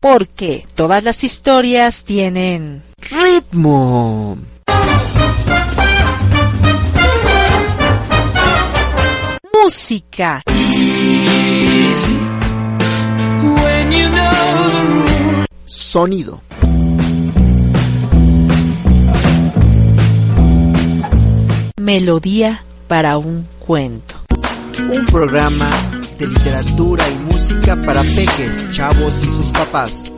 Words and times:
Porque 0.00 0.66
todas 0.74 1.02
las 1.02 1.24
historias 1.24 2.04
tienen 2.04 2.82
ritmo. 2.98 4.38
Música. 9.52 10.42
Sonido. 15.66 16.40
Melodía 21.80 22.62
para 22.88 23.18
un 23.18 23.48
cuento. 23.58 24.16
Un 24.90 25.04
programa 25.06 25.70
de 26.18 26.26
literatura 26.26 27.04
y 27.08 27.25
música 27.36 27.76
para 27.84 28.02
peques, 28.02 28.70
chavos 28.70 29.20
y 29.22 29.26
sus 29.26 29.50
papás. 29.50 30.10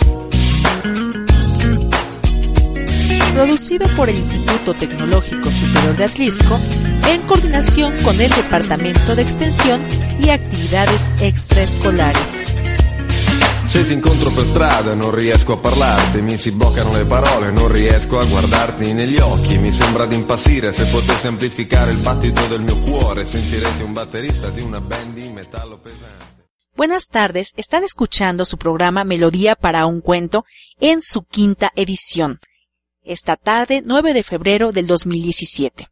Producido 3.34 3.88
por 3.96 4.08
el 4.08 4.16
Instituto 4.16 4.72
Tecnológico 4.74 5.50
Superior 5.50 5.96
de 5.96 6.04
Atlisco 6.04 6.60
en 7.08 7.20
coordinación 7.22 7.96
con 8.04 8.20
el 8.20 8.30
Departamento 8.30 9.16
de 9.16 9.22
Extensión 9.22 9.80
y 10.20 10.30
Actividades 10.30 11.00
Extraescolares. 11.20 12.22
Se 13.64 13.84
ti 13.84 13.94
incontro 13.94 14.30
per 14.30 14.44
strada 14.44 14.94
non 14.94 15.12
riesco 15.12 15.54
a 15.54 15.58
parlarti, 15.58 16.22
mi 16.22 16.38
si 16.38 16.52
bloccano 16.52 16.92
le 16.92 17.04
parole, 17.04 17.50
non 17.50 17.66
riesco 17.66 18.20
a 18.20 18.24
guardarti 18.24 18.92
negli 18.92 19.18
occhi, 19.18 19.58
mi 19.58 19.72
sembra 19.72 20.06
di 20.06 20.14
impazzire, 20.14 20.72
se 20.72 20.84
potessi 20.86 21.26
amplificare 21.26 21.90
il 21.90 21.98
battito 21.98 22.46
del 22.46 22.60
mio 22.60 22.78
cuore, 22.78 23.24
sentirete 23.24 23.82
un 23.82 23.92
batterista 23.92 24.50
di 24.50 24.62
una 24.62 24.80
band 24.80 25.14
di 25.14 25.28
metallo 25.32 25.78
pesante. 25.78 26.27
Buenas 26.78 27.08
tardes, 27.08 27.54
están 27.56 27.82
escuchando 27.82 28.44
su 28.44 28.56
programa 28.56 29.02
Melodía 29.02 29.56
para 29.56 29.84
un 29.86 30.00
cuento 30.00 30.44
en 30.78 31.02
su 31.02 31.24
quinta 31.24 31.72
edición, 31.74 32.38
esta 33.02 33.34
tarde 33.34 33.82
9 33.84 34.14
de 34.14 34.22
febrero 34.22 34.70
del 34.70 34.86
2017. 34.86 35.88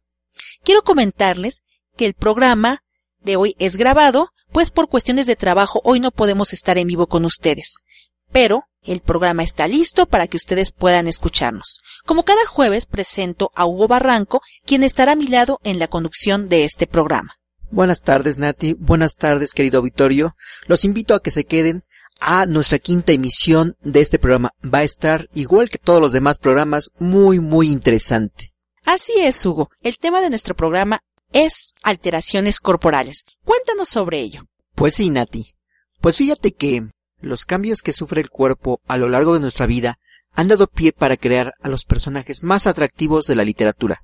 Quiero 0.63 0.83
comentarles 0.83 1.61
que 1.97 2.05
el 2.05 2.13
programa 2.13 2.83
de 3.19 3.35
hoy 3.35 3.53
es 3.59 3.75
grabado 3.75 4.29
pues 4.53 4.71
por 4.71 4.87
cuestiones 4.87 5.27
de 5.27 5.35
trabajo 5.35 5.81
hoy 5.83 5.99
no 5.99 6.11
podemos 6.11 6.53
estar 6.53 6.77
en 6.77 6.87
vivo 6.87 7.07
con 7.07 7.25
ustedes. 7.25 7.83
Pero 8.31 8.63
el 8.81 9.01
programa 9.01 9.43
está 9.43 9.67
listo 9.67 10.05
para 10.05 10.27
que 10.27 10.37
ustedes 10.37 10.71
puedan 10.71 11.09
escucharnos. 11.09 11.81
Como 12.05 12.23
cada 12.23 12.45
jueves 12.45 12.85
presento 12.85 13.51
a 13.55 13.65
Hugo 13.65 13.89
Barranco, 13.89 14.41
quien 14.65 14.83
estará 14.83 15.11
a 15.11 15.17
mi 15.17 15.27
lado 15.27 15.59
en 15.65 15.79
la 15.79 15.89
conducción 15.89 16.47
de 16.47 16.63
este 16.63 16.87
programa. 16.87 17.35
Buenas 17.69 18.01
tardes, 18.01 18.37
Nati. 18.37 18.73
Buenas 18.73 19.15
tardes, 19.15 19.53
querido 19.53 19.79
auditorio. 19.79 20.35
Los 20.67 20.85
invito 20.85 21.13
a 21.13 21.21
que 21.21 21.31
se 21.31 21.45
queden 21.45 21.83
a 22.19 22.45
nuestra 22.45 22.79
quinta 22.79 23.11
emisión 23.11 23.75
de 23.81 24.01
este 24.01 24.19
programa. 24.19 24.51
Va 24.63 24.79
a 24.79 24.83
estar, 24.83 25.27
igual 25.33 25.69
que 25.69 25.77
todos 25.77 26.01
los 26.01 26.11
demás 26.11 26.39
programas, 26.39 26.91
muy, 26.97 27.39
muy 27.39 27.69
interesante. 27.69 28.53
Así 28.85 29.13
es, 29.17 29.45
Hugo. 29.45 29.69
El 29.81 29.97
tema 29.97 30.21
de 30.21 30.29
nuestro 30.29 30.55
programa 30.55 31.01
es 31.33 31.73
alteraciones 31.83 32.59
corporales. 32.59 33.25
Cuéntanos 33.43 33.89
sobre 33.89 34.19
ello. 34.19 34.43
Pues 34.75 34.95
sí, 34.95 35.09
Nati. 35.09 35.53
Pues 35.99 36.17
fíjate 36.17 36.53
que 36.53 36.87
los 37.19 37.45
cambios 37.45 37.81
que 37.81 37.93
sufre 37.93 38.21
el 38.21 38.29
cuerpo 38.29 38.79
a 38.87 38.97
lo 38.97 39.09
largo 39.09 39.33
de 39.33 39.41
nuestra 39.41 39.65
vida 39.65 39.99
han 40.31 40.47
dado 40.47 40.67
pie 40.67 40.93
para 40.93 41.17
crear 41.17 41.53
a 41.61 41.67
los 41.67 41.83
personajes 41.83 42.43
más 42.43 42.67
atractivos 42.67 43.25
de 43.25 43.35
la 43.35 43.43
literatura. 43.43 44.03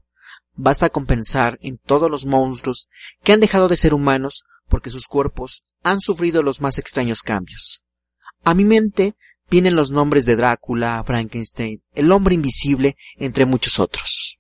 Basta 0.56 0.90
con 0.90 1.06
pensar 1.06 1.58
en 1.62 1.78
todos 1.78 2.10
los 2.10 2.26
monstruos 2.26 2.88
que 3.24 3.34
han 3.34 3.40
dejado 3.40 3.68
de 3.68 3.78
ser 3.78 3.94
humanos 3.94 4.44
porque 4.68 4.90
sus 4.90 5.08
cuerpos 5.08 5.64
han 5.82 6.00
sufrido 6.00 6.42
los 6.44 6.62
más 6.62 6.78
extraños 6.78 7.22
cambios. 7.22 7.84
A 8.44 8.54
mi 8.54 8.64
mente 8.64 9.16
vienen 9.50 9.76
los 9.76 9.92
nombres 9.92 10.26
de 10.26 10.36
Drácula, 10.36 11.04
Frankenstein, 11.04 11.82
el 11.94 12.12
hombre 12.12 12.36
invisible, 12.36 12.96
entre 13.18 13.46
muchos 13.46 13.80
otros. 13.80 14.38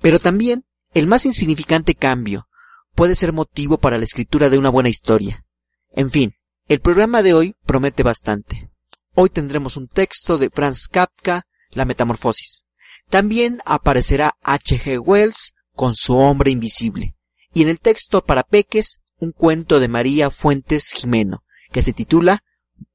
Pero 0.00 0.18
también 0.18 0.64
el 0.92 1.06
más 1.06 1.26
insignificante 1.26 1.94
cambio 1.94 2.48
puede 2.94 3.16
ser 3.16 3.32
motivo 3.32 3.78
para 3.78 3.98
la 3.98 4.04
escritura 4.04 4.50
de 4.50 4.58
una 4.58 4.70
buena 4.70 4.88
historia. 4.88 5.44
En 5.92 6.10
fin, 6.10 6.34
el 6.68 6.80
programa 6.80 7.22
de 7.22 7.34
hoy 7.34 7.54
promete 7.66 8.02
bastante. 8.02 8.70
Hoy 9.14 9.30
tendremos 9.30 9.76
un 9.76 9.88
texto 9.88 10.38
de 10.38 10.50
Franz 10.50 10.88
Kafka, 10.88 11.46
La 11.70 11.84
Metamorfosis. 11.84 12.64
También 13.10 13.60
aparecerá 13.64 14.36
H. 14.40 14.78
G. 14.78 15.00
Wells 15.04 15.54
con 15.74 15.94
su 15.94 16.16
hombre 16.16 16.50
invisible. 16.50 17.16
Y 17.52 17.62
en 17.62 17.68
el 17.68 17.80
texto 17.80 18.24
para 18.24 18.44
peques, 18.44 19.00
un 19.18 19.32
cuento 19.32 19.80
de 19.80 19.88
María 19.88 20.30
Fuentes 20.30 20.90
Jimeno, 20.92 21.42
que 21.72 21.82
se 21.82 21.92
titula 21.92 22.44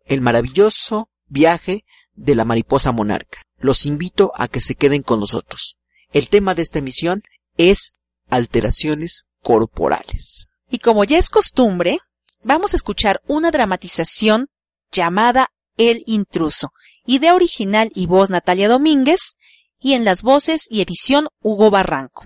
El 0.05 0.21
maravilloso 0.21 1.09
viaje 1.27 1.83
de 2.13 2.33
la 2.33 2.45
mariposa 2.45 2.93
monarca. 2.93 3.41
Los 3.57 3.85
invito 3.85 4.31
a 4.35 4.47
que 4.47 4.61
se 4.61 4.75
queden 4.75 5.03
con 5.03 5.19
nosotros. 5.19 5.77
El 6.13 6.29
tema 6.29 6.55
de 6.55 6.61
esta 6.61 6.79
emisión 6.79 7.23
es 7.57 7.91
alteraciones 8.29 9.27
corporales. 9.41 10.49
Y 10.69 10.79
como 10.79 11.03
ya 11.03 11.17
es 11.17 11.29
costumbre, 11.29 11.99
vamos 12.41 12.73
a 12.73 12.77
escuchar 12.77 13.21
una 13.27 13.51
dramatización 13.51 14.47
llamada 14.91 15.49
El 15.75 16.03
intruso, 16.05 16.71
idea 17.05 17.35
original 17.35 17.91
y 17.93 18.07
voz 18.07 18.29
Natalia 18.29 18.69
Domínguez, 18.69 19.35
y 19.85 19.93
en 19.93 20.03
las 20.03 20.23
voces 20.23 20.61
y 20.67 20.81
edición 20.81 21.27
Hugo 21.43 21.69
Barranco. 21.69 22.25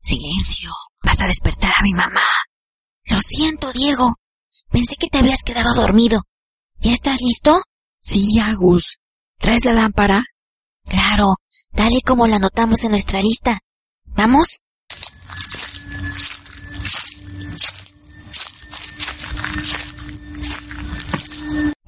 Silencio, 0.00 0.70
vas 1.04 1.20
a 1.20 1.26
despertar 1.26 1.72
a 1.76 1.82
mi 1.82 1.92
mamá. 1.92 2.20
Lo 3.04 3.20
siento, 3.20 3.70
Diego. 3.74 4.14
Pensé 4.70 4.96
que 4.96 5.08
te 5.08 5.18
habías 5.18 5.42
quedado 5.42 5.74
dormido. 5.74 6.22
¿Ya 6.78 6.94
estás 6.94 7.20
listo? 7.20 7.60
Sí, 8.00 8.40
Agus. 8.40 8.96
¿Traes 9.36 9.66
la 9.66 9.74
lámpara? 9.74 10.24
Claro, 10.84 11.34
dale 11.72 12.00
como 12.04 12.26
la 12.26 12.36
anotamos 12.36 12.84
en 12.84 12.90
nuestra 12.90 13.20
lista. 13.20 13.60
¿Vamos? 14.06 14.62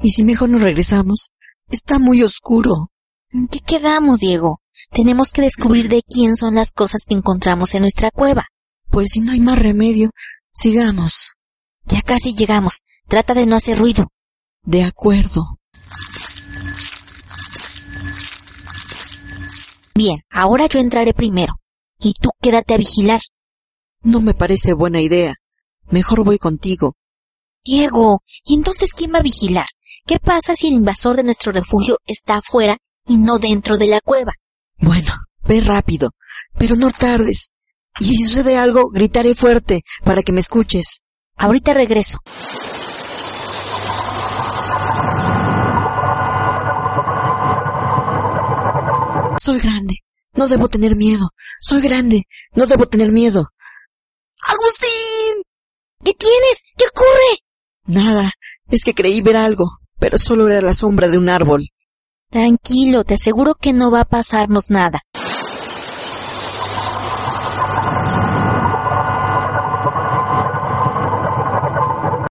¿Y 0.03 0.10
si 0.10 0.25
mejor 0.25 0.48
nos 0.48 0.60
regresamos? 0.62 1.31
Está 1.69 1.98
muy 1.98 2.22
oscuro. 2.22 2.91
¿En 3.31 3.47
qué 3.48 3.60
quedamos, 3.60 4.19
Diego? 4.19 4.60
Tenemos 4.91 5.31
que 5.31 5.42
descubrir 5.42 5.88
de 5.88 6.03
quién 6.03 6.37
son 6.37 6.56
las 6.56 6.72
cosas 6.72 7.04
que 7.06 7.15
encontramos 7.15 7.75
en 7.75 7.82
nuestra 7.82 8.10
cueva. 8.10 8.47
Pues 8.91 9.09
si 9.12 9.21
no 9.21 9.32
hay 9.32 9.41
más 9.41 9.59
remedio, 9.59 10.10
sigamos. 10.53 11.32
Ya 11.84 12.03
casi 12.03 12.34
llegamos. 12.34 12.82
Trata 13.09 13.32
de 13.34 13.47
no 13.47 13.56
hacer 13.56 13.78
ruido. 13.78 14.09
De 14.62 14.82
acuerdo. 14.84 15.59
Bien, 19.94 20.22
ahora 20.30 20.66
yo 20.66 20.78
entraré 20.78 21.12
primero. 21.12 21.54
Y 21.98 22.14
tú 22.14 22.30
quédate 22.41 22.75
a 22.75 22.78
vigilar. 22.78 23.20
No 24.03 24.20
me 24.20 24.34
parece 24.34 24.72
buena 24.72 25.00
idea. 25.00 25.34
Mejor 25.91 26.25
voy 26.25 26.38
contigo. 26.38 26.97
Diego, 27.64 28.22
¿y 28.44 28.54
entonces 28.54 28.92
quién 28.92 29.12
va 29.12 29.19
a 29.19 29.22
vigilar? 29.22 29.66
¿Qué 30.04 30.19
pasa 30.19 30.56
si 30.56 30.69
el 30.69 30.75
invasor 30.75 31.16
de 31.16 31.22
nuestro 31.22 31.53
refugio 31.53 31.98
está 32.06 32.38
afuera 32.38 32.78
y 33.06 33.19
no 33.19 33.38
dentro 33.38 33.78
de 33.78 33.86
la 33.86 34.00
cueva? 34.00 34.32
Bueno, 34.78 35.12
ve 35.44 35.60
rápido, 35.60 36.10
pero 36.59 36.74
no 36.74 36.91
tardes. 36.91 37.53
Y 38.00 38.06
si 38.06 38.24
sucede 38.24 38.56
algo, 38.56 38.88
gritaré 38.88 39.34
fuerte 39.34 39.82
para 40.03 40.22
que 40.22 40.32
me 40.32 40.41
escuches. 40.41 41.03
Ahorita 41.36 41.74
regreso. 41.74 42.19
Soy 49.42 49.59
grande. 49.59 49.94
No 50.34 50.47
debo 50.47 50.68
tener 50.68 50.94
miedo. 50.94 51.30
Soy 51.60 51.80
grande. 51.80 52.28
No 52.54 52.66
debo 52.66 52.86
tener 52.86 53.10
miedo. 53.10 53.48
¡Agustín! 54.47 55.42
¿Qué 56.04 56.15
tienes? 56.15 56.62
¿Qué 56.77 56.84
ocurre? 56.84 57.41
Nada. 57.86 58.30
Es 58.68 58.84
que 58.84 58.94
creí 58.94 59.21
ver 59.21 59.34
algo, 59.34 59.78
pero 59.98 60.16
solo 60.16 60.47
era 60.47 60.60
la 60.60 60.74
sombra 60.74 61.09
de 61.09 61.18
un 61.18 61.28
árbol. 61.28 61.71
Tranquilo, 62.30 63.03
te 63.03 63.15
aseguro 63.15 63.56
que 63.56 63.72
no 63.72 63.91
va 63.91 64.03
a 64.03 64.04
pasarnos 64.04 64.71
nada. 64.71 65.00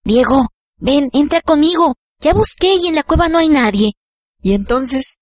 Diego, 0.05 0.47
ven, 0.77 1.09
entra 1.11 1.41
conmigo. 1.41 1.97
Ya 2.21 2.33
busqué 2.33 2.75
y 2.75 2.87
en 2.87 2.95
la 2.95 3.03
cueva 3.03 3.27
no 3.27 3.37
hay 3.37 3.49
nadie. 3.49 3.97
¿Y 4.39 4.53
entonces? 4.53 5.20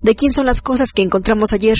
¿De 0.00 0.14
quién 0.14 0.32
son 0.32 0.46
las 0.46 0.62
cosas 0.62 0.92
que 0.92 1.02
encontramos 1.02 1.52
ayer? 1.52 1.76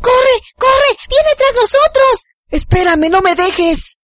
¡Corre! 0.00 0.36
¡Corre! 0.56 0.92
¡Viene 1.10 1.34
tras 1.36 1.54
nosotros! 1.54 2.18
Espérame, 2.50 3.10
no 3.10 3.20
me 3.20 3.34
dejes. 3.34 3.96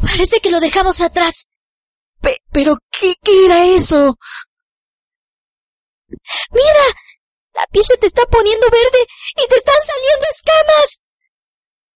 Parece 0.00 0.40
que 0.40 0.50
lo 0.50 0.58
dejamos 0.60 1.00
atrás. 1.00 1.44
Pe 2.20 2.38
pero 2.50 2.76
¿qué, 3.22 3.30
¿qué 3.30 3.44
era 3.46 3.64
eso? 3.64 4.16
¡Mira! 6.50 6.84
La 7.54 7.66
piel 7.66 7.84
se 7.84 7.96
te 7.98 8.06
está 8.06 8.22
poniendo 8.26 8.66
verde 8.70 9.06
y 9.36 9.48
te 9.48 9.56
están 9.56 9.76
saliendo 9.82 10.26
escamas. 10.30 11.02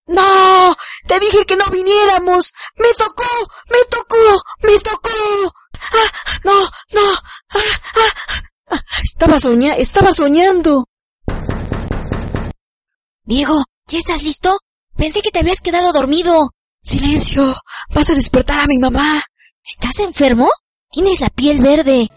No, 0.08 0.76
te 1.06 1.18
dije 1.18 1.44
que 1.46 1.56
no 1.56 1.66
viniéramos. 1.70 2.52
Me 2.76 2.92
tocó, 2.94 3.24
me 3.70 3.78
tocó, 3.90 4.42
me 4.62 4.78
tocó. 4.80 5.54
Ah, 5.80 6.38
no, 6.44 6.62
no. 6.62 7.12
Ah, 7.50 7.80
ah, 7.94 8.42
ah. 8.68 8.80
Estaba 9.02 9.40
soñando, 9.40 9.80
estaba 9.80 10.14
soñando. 10.14 10.84
Diego, 13.24 13.64
¿ya 13.86 13.98
estás 13.98 14.22
listo? 14.22 14.60
Pensé 14.96 15.20
que 15.22 15.30
te 15.30 15.40
habías 15.40 15.60
quedado 15.60 15.92
dormido. 15.92 16.50
Silencio, 16.82 17.42
vas 17.94 18.08
a 18.10 18.14
despertar 18.14 18.60
a 18.60 18.66
mi 18.66 18.78
mamá. 18.78 19.22
¿Estás 19.64 19.98
enfermo? 19.98 20.50
Tienes 20.96 21.20
la 21.20 21.28
piel 21.28 21.60
verde. 21.60 22.08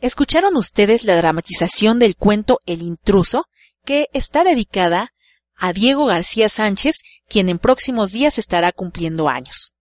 Escucharon 0.00 0.56
ustedes 0.56 1.04
la 1.04 1.14
dramatización 1.14 2.00
del 2.00 2.16
cuento 2.16 2.58
El 2.66 2.82
intruso, 2.82 3.44
que 3.84 4.08
está 4.12 4.42
dedicada 4.42 5.12
a 5.58 5.72
Diego 5.72 6.06
García 6.06 6.48
Sánchez, 6.48 6.96
quien 7.28 7.48
en 7.48 7.58
próximos 7.58 8.12
días 8.12 8.38
estará 8.38 8.72
cumpliendo 8.72 9.28
años. 9.28 9.74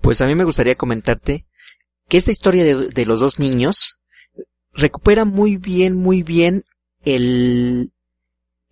Pues 0.00 0.20
a 0.20 0.26
mí 0.26 0.34
me 0.34 0.44
gustaría 0.44 0.76
comentarte 0.76 1.46
que 2.08 2.18
esta 2.18 2.30
historia 2.30 2.64
de, 2.64 3.06
los 3.06 3.20
dos 3.20 3.38
niños 3.38 3.98
recupera 4.72 5.24
muy 5.24 5.56
bien, 5.56 5.96
muy 5.96 6.22
bien 6.22 6.64
el, 7.04 7.92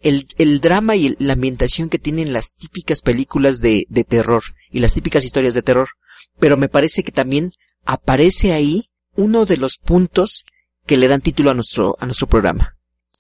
el, 0.01 0.27
el 0.37 0.61
drama 0.61 0.97
y 0.97 1.17
la 1.19 1.35
ambientación 1.35 1.89
que 1.89 1.99
tienen 1.99 2.33
las 2.33 2.53
típicas 2.55 3.01
películas 3.01 3.61
de, 3.61 3.87
de 3.89 4.05
terror 4.05 4.43
y 4.71 4.81
las 4.81 4.95
típicas 4.95 5.25
historias 5.25 5.55
de 5.55 5.63
terror. 5.63 5.89
Pero 6.39 6.57
me 6.57 6.69
parece 6.69 7.03
que 7.03 7.13
también 7.13 7.53
aparece 7.85 8.53
ahí 8.53 8.91
uno 9.15 9.45
de 9.47 9.57
los 9.57 9.79
puntos 9.79 10.45
que 10.87 10.97
le 10.97 11.09
dan 11.09 11.21
título 11.21 11.51
a 11.51 11.55
nuestro, 11.55 11.97
a 12.01 12.07
nuestro 12.07 12.27
programa. 12.27 12.78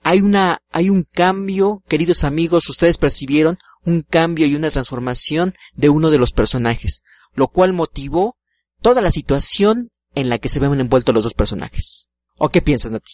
Hay 0.08 0.22
una, 0.22 0.62
hay 0.70 0.88
un 0.88 1.02
cambio, 1.02 1.82
queridos 1.86 2.24
amigos, 2.24 2.70
ustedes 2.70 2.96
percibieron 2.96 3.58
un 3.84 4.00
cambio 4.00 4.46
y 4.46 4.54
una 4.54 4.70
transformación 4.70 5.54
de 5.74 5.90
uno 5.90 6.08
de 6.08 6.16
los 6.16 6.32
personajes, 6.32 7.02
lo 7.34 7.48
cual 7.48 7.74
motivó 7.74 8.38
toda 8.80 9.02
la 9.02 9.12
situación 9.12 9.90
en 10.14 10.30
la 10.30 10.38
que 10.38 10.48
se 10.48 10.60
ven 10.60 10.80
envueltos 10.80 11.14
los 11.14 11.24
dos 11.24 11.34
personajes. 11.34 12.08
¿O 12.38 12.48
qué 12.48 12.62
piensan 12.62 12.94
de 12.94 13.00
ti? 13.00 13.12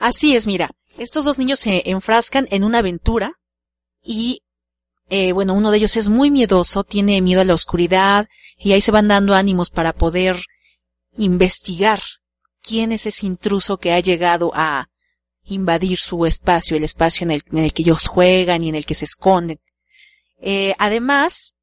Así 0.00 0.34
es, 0.34 0.46
mira, 0.46 0.70
estos 0.96 1.26
dos 1.26 1.36
niños 1.36 1.58
se 1.58 1.82
enfrascan 1.90 2.48
en 2.50 2.64
una 2.64 2.78
aventura 2.78 3.34
y, 4.02 4.40
eh, 5.10 5.32
bueno, 5.32 5.52
uno 5.52 5.70
de 5.70 5.76
ellos 5.76 5.98
es 5.98 6.08
muy 6.08 6.30
miedoso, 6.30 6.82
tiene 6.82 7.20
miedo 7.20 7.42
a 7.42 7.44
la 7.44 7.52
oscuridad 7.52 8.26
y 8.56 8.72
ahí 8.72 8.80
se 8.80 8.90
van 8.90 9.08
dando 9.08 9.34
ánimos 9.34 9.68
para 9.68 9.92
poder 9.92 10.36
investigar 11.18 12.00
quién 12.62 12.90
es 12.90 13.04
ese 13.04 13.26
intruso 13.26 13.76
que 13.76 13.92
ha 13.92 14.00
llegado 14.00 14.50
a 14.54 14.88
invadir 15.48 15.98
su 15.98 16.26
espacio, 16.26 16.76
el 16.76 16.84
espacio 16.84 17.24
en 17.24 17.30
el, 17.30 17.72
que 17.72 17.82
ellos 17.82 18.06
juegan 18.06 18.62
y 18.62 18.68
en 18.68 18.74
el 18.74 18.86
que 18.86 18.94
se 18.94 19.04
esconden. 19.04 19.60
Eh, 20.40 20.74
además, 20.78 21.54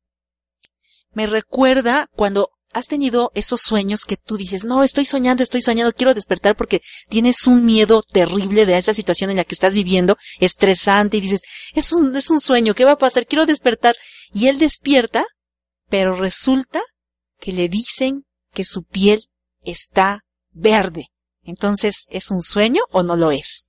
me 1.14 1.28
recuerda 1.28 2.10
cuando 2.16 2.52
has 2.74 2.88
tenido 2.88 3.32
esos 3.36 3.62
sueños 3.62 4.04
que 4.04 4.18
tú 4.18 4.36
dices, 4.36 4.66
no, 4.66 4.84
estoy 4.84 5.06
soñando, 5.06 5.44
estoy 5.44 5.62
soñando, 5.62 5.94
quiero 5.94 6.14
despertar 6.14 6.58
porque 6.58 6.82
tienes 7.08 7.48
un 7.48 7.66
miedo 7.66 8.02
terrible 8.04 8.66
de 8.66 8.78
esa 8.78 8.94
situación 8.94 9.30
en 9.30 9.38
la 9.38 9.46
que 9.46 9.56
estás 9.56 9.74
viviendo, 9.74 10.18
estresante, 10.42 11.16
y 11.16 11.22
dices, 11.22 11.42
es 11.74 11.94
un, 11.94 12.14
es 12.18 12.30
un 12.30 12.42
sueño, 12.42 12.74
¿qué 12.74 12.84
va 12.84 12.92
a 12.92 12.98
pasar? 12.98 13.28
Quiero 13.28 13.46
despertar. 13.46 13.96
Y 14.34 14.48
él 14.48 14.60
despierta, 14.60 15.26
pero 15.88 16.16
resulta 16.16 16.82
que 17.40 17.54
le 17.54 17.70
dicen 17.70 18.26
que 18.54 18.66
su 18.66 18.84
piel 18.84 19.30
está 19.64 20.26
verde. 20.52 21.12
Entonces, 21.44 22.08
¿es 22.10 22.30
un 22.30 22.42
sueño 22.42 22.82
o 22.92 23.04
no 23.04 23.16
lo 23.16 23.32
es? 23.32 23.68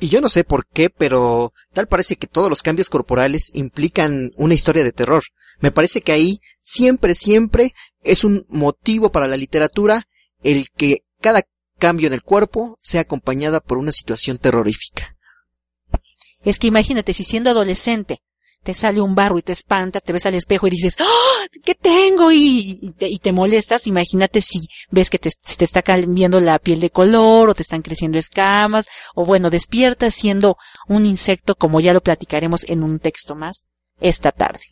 Y 0.00 0.08
yo 0.08 0.20
no 0.20 0.28
sé 0.28 0.44
por 0.44 0.66
qué, 0.66 0.90
pero 0.90 1.52
tal 1.72 1.86
parece 1.86 2.16
que 2.16 2.26
todos 2.26 2.48
los 2.48 2.62
cambios 2.62 2.90
corporales 2.90 3.50
implican 3.54 4.32
una 4.36 4.54
historia 4.54 4.84
de 4.84 4.92
terror. 4.92 5.22
Me 5.60 5.70
parece 5.70 6.00
que 6.00 6.12
ahí 6.12 6.40
siempre, 6.62 7.14
siempre 7.14 7.72
es 8.02 8.24
un 8.24 8.44
motivo 8.48 9.10
para 9.10 9.28
la 9.28 9.36
literatura 9.36 10.06
el 10.42 10.68
que 10.76 11.04
cada 11.20 11.42
cambio 11.78 12.08
en 12.08 12.12
el 12.12 12.22
cuerpo 12.22 12.78
sea 12.82 13.02
acompañada 13.02 13.60
por 13.60 13.78
una 13.78 13.92
situación 13.92 14.38
terrorífica. 14.38 15.16
Es 16.44 16.58
que 16.58 16.66
imagínate 16.66 17.14
si 17.14 17.24
siendo 17.24 17.50
adolescente 17.50 18.20
te 18.64 18.74
sale 18.74 19.00
un 19.00 19.14
barro 19.14 19.38
y 19.38 19.42
te 19.42 19.52
espanta, 19.52 20.00
te 20.00 20.12
ves 20.12 20.26
al 20.26 20.34
espejo 20.34 20.66
y 20.66 20.70
dices, 20.70 20.96
¡Ah! 20.98 21.46
¿qué 21.62 21.74
tengo? 21.74 22.32
Y, 22.32 22.92
te, 23.22 23.32
molestas. 23.32 23.86
Imagínate 23.86 24.40
si 24.40 24.60
ves 24.90 25.10
que 25.10 25.18
te, 25.18 25.30
te 25.56 25.64
está 25.64 25.82
cambiando 25.82 26.40
la 26.40 26.58
piel 26.58 26.80
de 26.80 26.90
color 26.90 27.50
o 27.50 27.54
te 27.54 27.62
están 27.62 27.82
creciendo 27.82 28.18
escamas 28.18 28.86
o 29.14 29.24
bueno, 29.24 29.50
despiertas 29.50 30.14
siendo 30.14 30.56
un 30.88 31.06
insecto 31.06 31.54
como 31.54 31.80
ya 31.80 31.92
lo 31.92 32.00
platicaremos 32.00 32.64
en 32.66 32.82
un 32.82 32.98
texto 32.98 33.34
más 33.34 33.68
esta 34.00 34.32
tarde. 34.32 34.62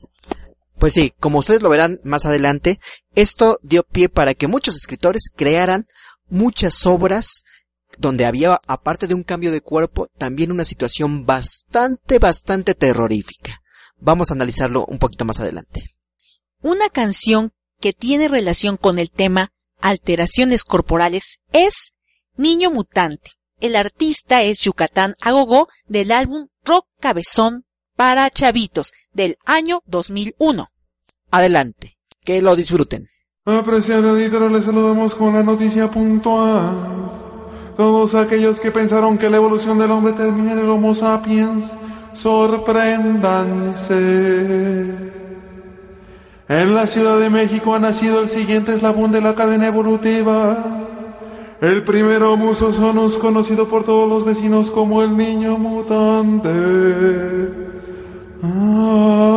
Pues 0.79 0.95
sí, 0.95 1.13
como 1.21 1.39
ustedes 1.39 1.63
lo 1.63 1.69
verán 1.69 2.01
más 2.03 2.27
adelante, 2.27 2.81
esto 3.15 3.59
dio 3.63 3.85
pie 3.85 4.09
para 4.09 4.35
que 4.35 4.49
muchos 4.49 4.75
escritores 4.75 5.31
crearan 5.35 5.87
muchas 6.29 6.87
obras 6.87 7.45
donde 7.99 8.25
había, 8.25 8.59
aparte 8.67 9.07
de 9.07 9.15
un 9.15 9.23
cambio 9.23 9.53
de 9.53 9.61
cuerpo, 9.61 10.09
también 10.19 10.51
una 10.51 10.65
situación 10.65 11.27
bastante, 11.27 12.19
bastante 12.19 12.75
terrorífica. 12.75 13.62
Vamos 14.05 14.31
a 14.31 14.35
analizarlo 14.35 14.85
un 14.87 14.99
poquito 14.99 15.25
más 15.25 15.39
adelante. 15.39 15.95
Una 16.61 16.89
canción 16.91 17.53
que 17.81 17.93
tiene 17.93 18.27
relación 18.27 18.77
con 18.77 18.99
el 18.99 19.11
tema 19.11 19.53
alteraciones 19.81 20.65
corporales 20.65 21.41
es 21.53 21.93
Niño 22.37 22.73
Mutante. 22.73 23.31
El 23.61 23.77
artista 23.77 24.43
es 24.43 24.59
Yucatán 24.59 25.15
Agogó 25.21 25.69
del 25.87 26.11
álbum 26.11 26.49
Rock 26.65 26.87
Cabezón 26.99 27.65
para 27.95 28.29
Chavitos 28.31 28.91
del 29.13 29.39
año 29.45 29.83
2001. 29.87 30.67
Adelante, 31.31 31.97
que 32.25 32.43
lo 32.43 32.57
disfruten. 32.57 33.09
Apreciado 33.45 34.19
editor, 34.19 34.51
les 34.51 34.65
saludamos 34.65 35.15
con 35.15 35.35
la 35.35 35.45
noticia 35.45 35.89
puntual. 35.89 37.11
Todos 37.77 38.17
aquellos 38.17 38.59
que 38.59 38.73
pensaron 38.73 39.17
que 39.17 39.31
la 39.31 39.37
evolución 39.37 39.79
del 39.79 39.93
hombre 39.93 40.13
termina 40.13 40.53
en 40.53 40.59
el 40.59 40.69
Homo 40.69 40.93
sapiens 40.93 41.73
sorprendanse. 42.15 45.13
En 46.49 46.75
la 46.75 46.87
Ciudad 46.87 47.19
de 47.19 47.31
México 47.31 47.75
ha 47.75 47.79
nacido 47.79 48.21
el 48.21 48.29
siguiente 48.29 48.75
eslabón 48.75 49.13
de 49.13 49.21
la 49.21 49.35
cadena 49.35 49.69
evolutiva. 49.69 50.65
El 51.61 51.83
primero 51.83 52.37
musosonus 52.37 53.17
conocido 53.19 53.69
por 53.69 53.85
todos 53.85 54.09
los 54.09 54.25
vecinos 54.25 54.71
como 54.71 55.03
el 55.03 55.17
niño 55.17 55.59
mutante. 55.59 56.49
Amén. 58.43 59.32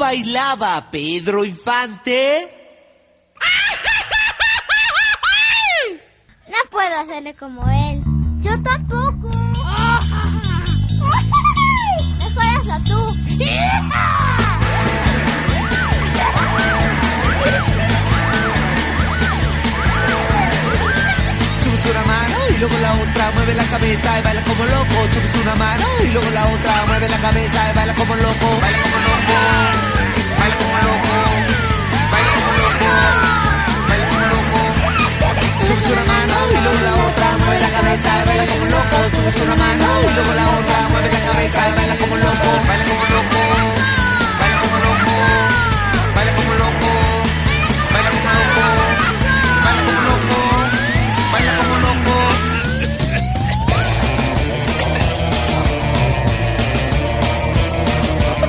Bailaba 0.00 0.90
Pedro 0.90 1.44
Infante? 1.44 2.48
No 6.48 6.56
puedo 6.70 7.00
hacerle 7.00 7.34
como 7.34 7.68
él. 7.68 8.02
Yo 8.40 8.50
tampoco. 8.62 9.30
Mejor 12.18 12.44
hazlo 12.44 12.78
tú. 12.88 13.00
Subes 21.62 21.86
una 21.90 22.04
mano 22.04 22.36
y 22.48 22.58
luego 22.58 22.78
la 22.80 22.94
otra, 22.94 23.30
mueve 23.34 23.54
la 23.54 23.64
cabeza 23.64 24.18
y 24.18 24.22
baila 24.22 24.42
como 24.44 24.64
loco. 24.64 25.10
Subes 25.12 25.34
una 25.42 25.54
mano 25.56 25.86
y 26.04 26.08
luego 26.08 26.30
la 26.30 26.46
otra, 26.46 26.86
mueve 26.86 27.08
la 27.10 27.18
cabeza 27.18 27.70
y 27.70 27.74
baila 27.76 27.94
como 27.94 28.16
loco. 28.16 28.60
Baila 28.62 28.78
como 28.82 28.96
loco. 28.96 29.19
Mueve 37.50 37.66
la 37.66 37.70
cabeza 37.70 38.24
baila 38.26 38.46
como 38.46 38.64
loco. 38.66 38.96
Subes 39.10 39.36
una 39.42 39.56
mano 39.56 39.86
y 40.02 40.14
luego 40.14 40.32
la 40.34 40.46
otra, 40.58 40.88
mueve 40.90 41.08
la 41.10 41.20
cabeza 41.20 41.60
baila 41.76 41.96
como 41.96 42.16
loco. 42.16 42.50
Baila 42.68 42.84
como 42.90 43.04
loco. 43.14 43.40
Baila 44.40 44.56
como 44.62 44.76
loco. 44.86 45.12
Baila 46.14 46.32
como 46.38 46.52
loco. 46.62 46.90
Baila 47.92 48.10
como 48.14 48.30
loco. 48.38 48.64
Baila 49.64 49.82
como 49.86 50.00
loco. 50.10 50.38
Baila 51.32 51.52
como 51.58 51.76
loco. 51.86 52.14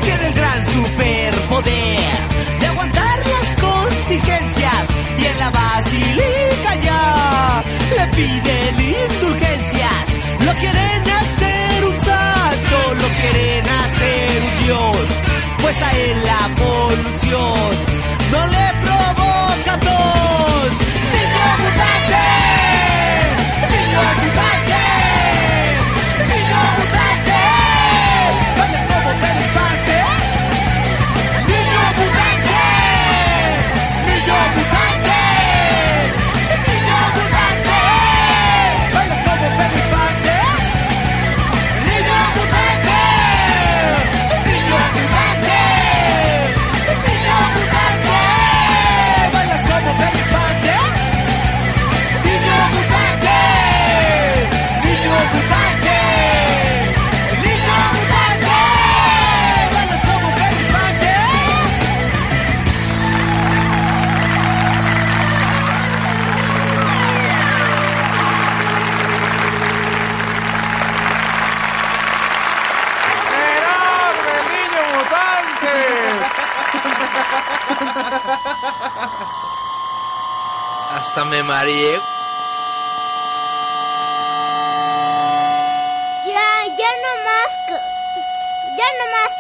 Tiene 0.06 0.28
el 0.28 0.34
gran 0.34 0.60
superpoder 0.76 2.14
de 2.60 2.66
aguantar 2.68 3.18
las 3.34 3.50
contingencias 3.66 4.86
y 5.18 5.26
en 5.26 5.40
la 5.40 5.50
basílica 5.50 6.76
piden 8.12 8.76
indulgencias. 8.80 10.06
Lo 10.46 10.54
quieren 10.54 11.04
hacer 11.20 11.86
un 11.86 11.98
santo, 12.00 12.96
lo 12.96 13.08
quieren 13.20 13.66
hacer 13.70 14.44
un 14.44 14.66
dios, 14.66 14.98
pues 15.62 15.82
a 15.82 15.98
él 15.98 16.18
la 16.26 16.48
polución 16.56 17.11
Hasta 81.14 81.26
me 81.26 81.44
mareé. 81.44 81.96
Ya, 86.26 86.48
ya 86.80 86.92
no 87.04 87.12
más. 87.26 87.50
Ya 88.78 88.88
no 88.98 89.06
más. 89.12 89.32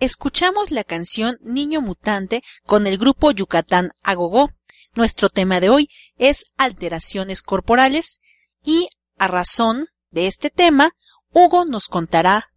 Escuchamos 0.00 0.70
la 0.70 0.82
canción 0.82 1.36
Niño 1.42 1.82
Mutante 1.82 2.42
con 2.64 2.86
el 2.86 2.96
grupo 2.96 3.30
Yucatán 3.32 3.90
Agogó. 4.02 4.48
Nuestro 4.94 5.28
tema 5.28 5.60
de 5.60 5.68
hoy 5.68 5.90
es 6.16 6.46
alteraciones 6.56 7.42
corporales 7.42 8.20
y 8.64 8.88
a 9.18 9.28
razón 9.28 9.88
de 10.10 10.26
este 10.26 10.48
tema, 10.48 10.92
Hugo 11.34 11.66
nos 11.66 11.88
contará 11.88 12.48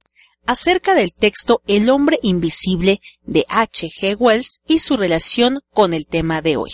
acerca 0.45 0.95
del 0.95 1.13
texto 1.13 1.61
El 1.67 1.89
hombre 1.89 2.19
invisible 2.23 2.99
de 3.23 3.45
H. 3.49 3.89
G. 3.89 4.15
Wells 4.17 4.61
y 4.67 4.79
su 4.79 4.97
relación 4.97 5.61
con 5.71 5.93
el 5.93 6.07
tema 6.07 6.41
de 6.41 6.57
hoy. 6.57 6.71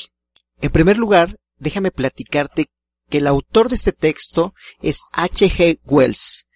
En 0.61 0.71
primer 0.71 0.97
lugar, 0.97 1.37
déjame 1.57 1.91
platicarte 1.91 2.69
que 3.09 3.19
el 3.19 3.27
autor 3.27 3.69
de 3.69 3.75
este 3.75 3.91
texto 3.91 4.53
es 4.81 5.01
H. 5.13 5.49
G. 5.49 5.79
Wells. 5.85 6.47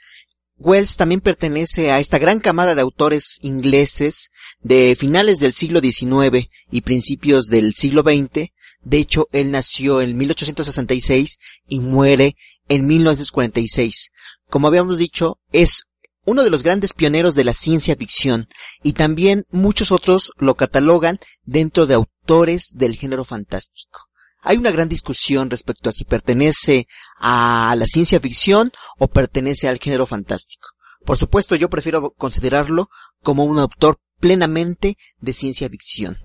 Wells 0.58 0.96
también 0.96 1.22
pertenece 1.22 1.92
a 1.92 2.00
esta 2.00 2.20
gran 2.20 2.40
camada 2.40 2.76
de 2.76 2.82
autores 2.82 3.40
ingleses 3.42 4.30
de 4.62 4.96
finales 4.96 5.40
del 5.40 5.54
siglo 5.54 5.80
XIX 5.80 6.50
y 6.70 6.82
principios 6.82 7.48
del 7.48 7.74
siglo 7.74 8.04
XX. 8.04 8.52
De 8.84 8.98
hecho, 8.98 9.28
él 9.32 9.52
nació 9.52 10.02
en 10.02 10.18
1866 10.18 11.38
y 11.68 11.80
muere 11.80 12.36
en 12.68 12.86
1946. 12.86 14.12
Como 14.50 14.68
habíamos 14.68 15.00
dicho, 15.00 15.40
es 15.52 15.86
uno 16.26 16.44
de 16.44 16.50
los 16.50 16.64
grandes 16.64 16.94
pioneros 16.94 17.36
de 17.36 17.44
la 17.44 17.54
ciencia 17.54 17.96
ficción 17.96 18.48
y 18.84 18.94
también 18.94 19.46
muchos 19.50 19.92
otros 19.92 20.32
lo 20.38 20.56
catalogan 20.56 21.20
dentro 21.44 21.88
de 21.88 21.96
autores 21.96 22.70
del 22.74 22.96
género 22.96 23.26
fantástico. 23.26 24.08
Hay 24.44 24.58
una 24.58 24.72
gran 24.72 24.90
discusión 24.90 25.50
respecto 25.50 25.90
a 25.90 25.94
si 25.94 26.04
pertenece 26.04 26.88
a 27.20 27.76
la 27.78 27.86
ciencia 27.86 28.20
ficción 28.20 28.72
o 28.98 29.08
pertenece 29.08 29.68
al 29.68 29.80
género 29.80 30.08
fantástico. 30.08 30.70
Por 31.06 31.18
supuesto, 31.18 31.56
yo 31.56 31.70
prefiero 31.70 32.12
considerarlo 32.12 32.90
como 33.22 33.46
un 33.46 33.60
autor 33.60 34.00
plenamente 34.20 34.98
de 35.20 35.34
ciencia 35.34 35.70
ficción. 35.70 36.18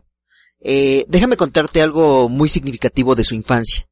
Eh, 0.61 1.05
déjame 1.09 1.37
contarte 1.37 1.83
algo 1.83 2.29
muy 2.29 2.49
significativo 2.49 3.15
de 3.15 3.25
su 3.25 3.35
infancia. 3.35 3.87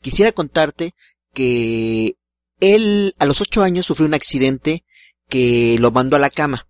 Quisiera 0.00 0.32
contarte 0.32 0.94
que 1.32 2.16
él 2.60 3.14
a 3.18 3.26
los 3.26 3.40
ocho 3.40 3.62
años 3.62 3.86
sufrió 3.86 4.06
un 4.06 4.14
accidente 4.14 4.84
que 5.28 5.76
lo 5.78 5.90
mandó 5.90 6.16
a 6.16 6.20
la 6.20 6.30
cama. 6.30 6.66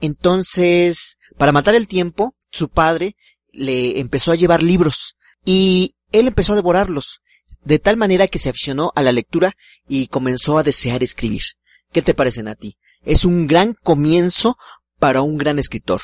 Entonces, 0.00 1.18
para 1.36 1.52
matar 1.52 1.74
el 1.74 1.88
tiempo, 1.88 2.34
su 2.50 2.68
padre 2.68 3.16
le 3.52 4.00
empezó 4.00 4.32
a 4.32 4.36
llevar 4.36 4.62
libros 4.62 5.16
y 5.44 5.94
él 6.12 6.26
empezó 6.28 6.52
a 6.52 6.56
devorarlos, 6.56 7.20
de 7.64 7.78
tal 7.78 7.96
manera 7.96 8.28
que 8.28 8.38
se 8.38 8.48
aficionó 8.48 8.92
a 8.94 9.02
la 9.02 9.12
lectura 9.12 9.56
y 9.88 10.08
comenzó 10.08 10.58
a 10.58 10.62
desear 10.62 11.02
escribir. 11.02 11.42
¿Qué 11.92 12.02
te 12.02 12.14
parecen 12.14 12.48
a 12.48 12.54
ti? 12.54 12.76
Es 13.04 13.24
un 13.24 13.46
gran 13.46 13.74
comienzo 13.74 14.56
para 14.98 15.22
un 15.22 15.38
gran 15.38 15.58
escritor. 15.58 16.00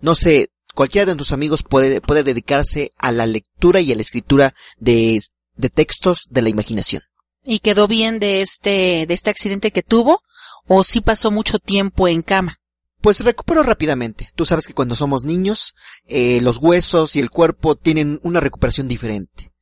No 0.00 0.14
sé, 0.14 0.50
cualquiera 0.74 1.12
de 1.12 1.16
tus 1.16 1.32
amigos 1.32 1.62
puede, 1.62 2.00
puede 2.00 2.22
dedicarse 2.22 2.90
a 2.98 3.12
la 3.12 3.26
lectura 3.26 3.80
y 3.80 3.92
a 3.92 3.96
la 3.96 4.02
escritura 4.02 4.54
de, 4.78 5.20
de 5.56 5.70
textos 5.70 6.28
de 6.30 6.42
la 6.42 6.48
imaginación. 6.48 7.02
¿Y 7.44 7.58
quedó 7.58 7.86
bien 7.86 8.18
de 8.18 8.40
este, 8.40 9.06
de 9.06 9.14
este 9.14 9.30
accidente 9.30 9.70
que 9.70 9.82
tuvo? 9.82 10.22
¿O 10.66 10.82
sí 10.84 11.00
pasó 11.00 11.30
mucho 11.30 11.58
tiempo 11.58 12.08
en 12.08 12.22
cama? 12.22 12.60
Pues 13.00 13.20
recuperó 13.20 13.62
rápidamente. 13.62 14.30
Tú 14.34 14.46
sabes 14.46 14.66
que 14.66 14.72
cuando 14.72 14.96
somos 14.96 15.24
niños, 15.24 15.74
eh, 16.06 16.40
los 16.40 16.56
huesos 16.56 17.16
y 17.16 17.20
el 17.20 17.28
cuerpo 17.30 17.76
tienen 17.76 18.18
una 18.22 18.40
recuperación 18.40 18.88
diferente. 18.88 19.52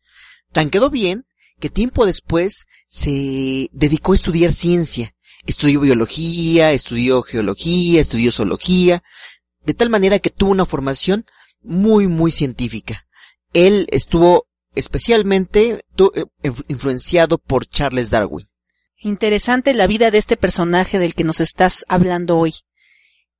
Tan 0.52 0.71
quedó 0.71 0.90
bien 0.90 1.26
que 1.59 1.71
tiempo 1.71 2.06
después 2.06 2.66
se 2.88 3.68
dedicó 3.73 4.12
a 4.12 4.16
estudiar 4.16 4.52
ciencia. 4.52 5.14
Estudió 5.44 5.80
biología, 5.80 6.73
estudió 6.73 7.23
geología, 7.23 8.00
estudió 8.00 8.30
zoología, 8.30 9.02
de 9.64 9.75
tal 9.75 9.90
manera 9.90 10.21
que 10.21 10.30
tuvo 10.30 10.50
una 10.52 10.66
formación 10.66 11.25
muy, 11.62 12.06
muy 12.06 12.30
científica. 12.30 13.06
Él 13.52 13.88
estuvo 13.90 14.47
especialmente 14.76 15.71
eh, 15.73 16.25
influ- 16.44 16.64
influenciado 16.68 17.38
por 17.38 17.66
Charles 17.66 18.11
Darwin. 18.11 18.47
Interesante 19.04 19.75
la 19.75 19.88
vida 19.88 20.12
de 20.12 20.18
este 20.18 20.37
personaje 20.37 21.00
del 21.00 21.14
que 21.14 21.25
nos 21.25 21.40
estás 21.40 21.85
hablando 21.88 22.38
hoy. 22.38 22.54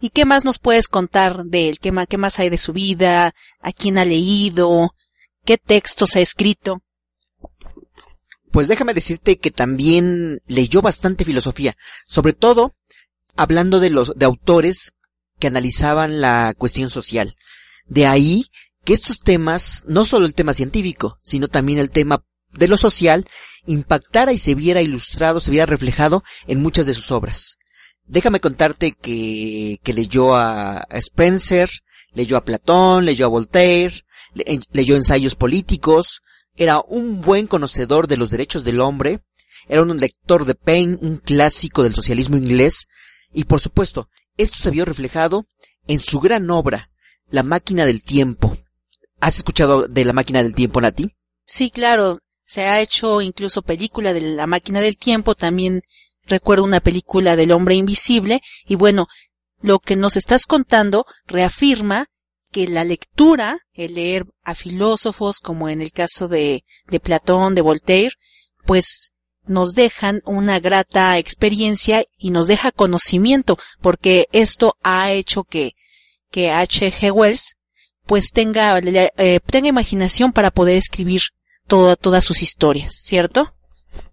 ¿Y 0.01 0.11
qué 0.11 0.25
más 0.25 0.45
nos 0.45 0.59
puedes 0.59 0.89
contar 0.89 1.45
de 1.45 1.69
él? 1.69 1.79
¿Qué 1.79 1.93
más, 1.93 2.39
hay 2.41 2.51
de 2.51 2.59
su 2.59 2.73
vida? 2.73 3.33
¿A 3.61 3.73
quién 3.73 3.97
ha 3.97 4.05
leído? 4.05 4.93
¿Qué 5.45 5.59
textos 5.59 6.17
ha 6.17 6.21
escrito? 6.21 6.83
Pues 8.51 8.67
déjame 8.67 8.93
decirte 8.93 9.39
que 9.39 9.53
también 9.53 10.43
leyó 10.47 10.83
bastante 10.83 11.25
filosofía, 11.25 11.77
sobre 12.07 12.33
todo 12.33 12.75
hablando 13.37 13.79
de 13.79 13.91
los 13.91 14.15
de 14.17 14.27
autores 14.27 14.93
que 15.39 15.47
analizaban 15.47 16.21
la 16.21 16.55
cuestión 16.59 16.91
social. 16.91 17.37
De 17.87 18.07
ahí 18.07 18.47
que 18.85 18.95
estos 18.95 19.21
temas, 19.21 19.85
no 19.87 20.05
solo 20.05 20.27
el 20.27 20.35
tema 20.35 20.55
científico, 20.55 21.21
sino 21.23 21.47
también 21.47 21.79
el 21.79 21.91
tema 21.91 22.25
de 22.53 22.69
lo 22.69 22.77
social, 22.77 23.27
impactara 23.67 24.33
y 24.33 24.39
se 24.39 24.55
viera 24.55 24.83
ilustrado, 24.83 25.41
se 25.41 25.51
viera 25.51 25.67
reflejado 25.67 26.23
en 26.47 26.61
muchas 26.63 26.87
de 26.87 26.95
sus 26.95 27.11
obras. 27.11 27.59
Déjame 28.07 28.41
contarte 28.41 28.93
que, 28.93 29.79
que 29.83 29.93
leyó 29.93 30.35
a 30.35 30.87
Spencer, 30.91 31.71
leyó 32.13 32.37
a 32.37 32.45
Platón, 32.45 33.05
leyó 33.05 33.27
a 33.27 33.29
Voltaire, 33.31 34.05
le- 34.35 34.61
leyó 34.73 34.97
ensayos 34.97 35.35
políticos, 35.35 36.21
era 36.57 36.81
un 36.81 37.21
buen 37.23 37.47
conocedor 37.47 38.09
de 38.09 38.17
los 38.17 38.31
derechos 38.31 38.65
del 38.65 38.81
hombre, 38.81 39.21
era 39.69 39.83
un 39.83 39.97
lector 39.99 40.45
de 40.45 40.55
Paine, 40.55 40.99
un 41.01 41.17
clásico 41.19 41.83
del 41.85 41.95
socialismo 41.95 42.37
inglés, 42.37 42.87
y 43.33 43.45
por 43.45 43.61
supuesto, 43.61 44.09
esto 44.37 44.59
se 44.59 44.71
vio 44.71 44.85
reflejado 44.85 45.47
en 45.87 46.01
su 46.01 46.21
gran 46.21 46.51
obra, 46.51 46.91
La 47.31 47.43
máquina 47.43 47.87
del 47.87 48.03
tiempo. 48.03 48.59
¿Has 49.21 49.37
escuchado 49.39 49.87
de 49.87 50.05
La 50.05 50.13
máquina 50.13 50.43
del 50.43 50.55
tiempo, 50.55 50.81
Nati? 50.81 51.15
Sí, 51.47 51.71
claro, 51.71 52.19
se 52.53 52.67
ha 52.67 52.83
hecho 52.83 53.23
incluso 53.23 53.63
película 53.63 54.13
de 54.13 54.21
la 54.21 54.47
máquina 54.47 54.83
del 54.83 54.99
tiempo, 54.99 55.35
también 55.35 55.81
recuerdo 56.27 56.65
una 56.65 56.81
película 56.81 57.35
del 57.35 57.51
hombre 57.51 57.77
invisible, 57.77 58.43
y 58.67 58.75
bueno, 58.75 59.07
lo 59.63 59.79
que 59.79 59.97
nos 59.97 60.17
estás 60.17 60.45
contando 60.45 61.07
reafirma 61.27 62.09
que 62.51 62.69
la 62.69 62.85
lectura, 62.85 63.61
el 63.73 63.95
leer 63.95 64.27
a 64.43 64.55
filósofos, 64.55 65.39
como 65.41 65.71
en 65.71 65.81
el 65.81 65.93
caso 65.93 66.29
de, 66.29 66.65
de 66.89 67.01
Platón, 67.01 67.55
de 67.55 67.63
Voltaire, 67.63 68.13
pues 68.67 69.13
nos 69.45 69.73
dejan 69.73 70.21
una 70.27 70.61
grata 70.61 71.17
experiencia 71.17 72.05
y 72.19 72.33
nos 72.33 72.49
deja 72.49 72.71
conocimiento, 72.71 73.57
porque 73.81 74.27
esto 74.33 74.77
ha 74.83 75.11
hecho 75.13 75.45
que, 75.45 75.73
que 76.31 76.51
H.G. 76.51 77.13
Wells 77.13 77.57
pues 78.05 78.31
tenga, 78.31 78.79
eh, 78.79 79.41
tenga 79.47 79.69
imaginación 79.69 80.35
para 80.35 80.51
poder 80.51 80.77
escribir 80.77 81.23
toda, 81.73 81.97
todas 81.97 82.23
sus 82.23 82.43
historias, 82.43 82.93
¿cierto? 83.03 83.55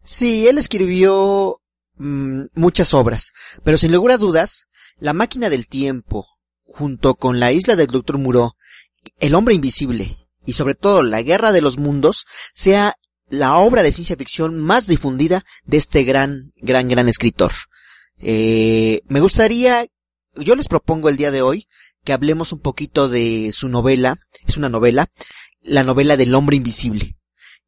Sí, 0.05 0.47
él 0.47 0.57
escribió 0.57 1.59
mm, 1.97 2.43
muchas 2.53 2.93
obras, 2.93 3.33
pero 3.65 3.75
sin 3.75 3.91
lugar 3.91 4.15
a 4.15 4.17
dudas, 4.17 4.67
La 4.97 5.11
máquina 5.11 5.49
del 5.49 5.67
tiempo, 5.67 6.25
junto 6.63 7.15
con 7.15 7.41
La 7.41 7.51
isla 7.51 7.75
del 7.75 7.87
Doctor 7.87 8.17
Muró, 8.17 8.55
El 9.19 9.35
hombre 9.35 9.55
invisible 9.55 10.29
y 10.45 10.53
sobre 10.53 10.73
todo 10.73 11.03
La 11.03 11.21
guerra 11.21 11.51
de 11.51 11.61
los 11.61 11.77
mundos, 11.77 12.23
sea 12.53 12.95
la 13.27 13.57
obra 13.57 13.83
de 13.83 13.91
ciencia 13.91 14.15
ficción 14.15 14.57
más 14.57 14.87
difundida 14.87 15.43
de 15.65 15.77
este 15.79 16.05
gran, 16.05 16.53
gran, 16.61 16.87
gran 16.87 17.09
escritor. 17.09 17.51
Eh, 18.19 19.01
me 19.09 19.19
gustaría, 19.19 19.85
yo 20.37 20.55
les 20.55 20.69
propongo 20.69 21.09
el 21.09 21.17
día 21.17 21.31
de 21.31 21.41
hoy 21.41 21.67
que 22.05 22.13
hablemos 22.13 22.53
un 22.53 22.61
poquito 22.61 23.09
de 23.09 23.51
su 23.51 23.67
novela, 23.67 24.17
es 24.47 24.55
una 24.55 24.69
novela, 24.69 25.11
la 25.59 25.83
novela 25.83 26.15
del 26.15 26.33
hombre 26.35 26.55
invisible. 26.55 27.18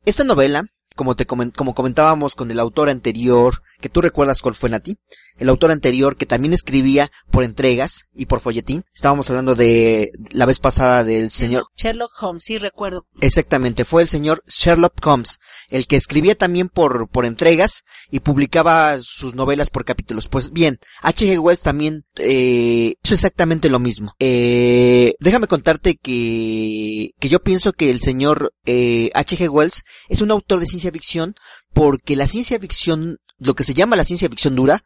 Esta 0.03 0.23
novela, 0.23 0.65
como 1.01 1.15
te 1.15 1.25
comen- 1.25 1.51
como 1.51 1.73
comentábamos 1.73 2.35
con 2.35 2.51
el 2.51 2.59
autor 2.59 2.87
anterior, 2.87 3.63
que 3.79 3.89
tú 3.89 4.01
recuerdas 4.01 4.43
cuál 4.43 4.53
fue 4.53 4.69
Nati, 4.69 4.99
el 5.39 5.49
autor 5.49 5.71
anterior 5.71 6.15
que 6.15 6.27
también 6.27 6.53
escribía 6.53 7.09
por 7.31 7.43
entregas 7.43 8.05
y 8.13 8.27
por 8.27 8.39
folletín, 8.39 8.83
estábamos 8.93 9.27
hablando 9.31 9.55
de 9.55 10.11
la 10.29 10.45
vez 10.45 10.59
pasada 10.59 11.03
del 11.03 11.31
señor, 11.31 11.63
Sherlock 11.75 12.11
Holmes, 12.21 12.43
sí 12.43 12.59
recuerdo. 12.59 13.07
exactamente, 13.19 13.83
fue 13.83 14.03
el 14.03 14.07
señor 14.09 14.43
Sherlock 14.45 14.93
Holmes, 15.03 15.39
el 15.69 15.87
que 15.87 15.95
escribía 15.95 16.35
también 16.35 16.69
por, 16.69 17.09
por 17.09 17.25
entregas 17.25 17.81
y 18.11 18.19
publicaba 18.19 18.99
sus 19.01 19.33
novelas 19.33 19.71
por 19.71 19.85
capítulos. 19.85 20.27
Pues 20.27 20.51
bien, 20.51 20.77
H.G. 21.01 21.39
Wells 21.39 21.61
también 21.61 22.03
eh, 22.17 22.93
hizo 23.03 23.13
exactamente 23.15 23.69
lo 23.69 23.79
mismo. 23.79 24.13
Eh, 24.19 25.15
déjame 25.19 25.47
contarte 25.47 25.95
que, 25.95 27.11
que 27.19 27.29
yo 27.29 27.39
pienso 27.39 27.73
que 27.73 27.89
el 27.89 28.01
señor 28.01 28.53
eh, 28.65 29.09
H.G. 29.15 29.49
Wells 29.49 29.83
es 30.09 30.21
un 30.21 30.29
autor 30.29 30.59
de 30.59 30.65
ciencia 30.67 30.90
ficción 30.91 31.35
porque 31.73 32.15
la 32.15 32.27
ciencia 32.27 32.59
ficción, 32.59 33.19
lo 33.39 33.55
que 33.55 33.63
se 33.63 33.73
llama 33.73 33.95
la 33.95 34.03
ciencia 34.03 34.29
ficción 34.29 34.55
dura, 34.55 34.83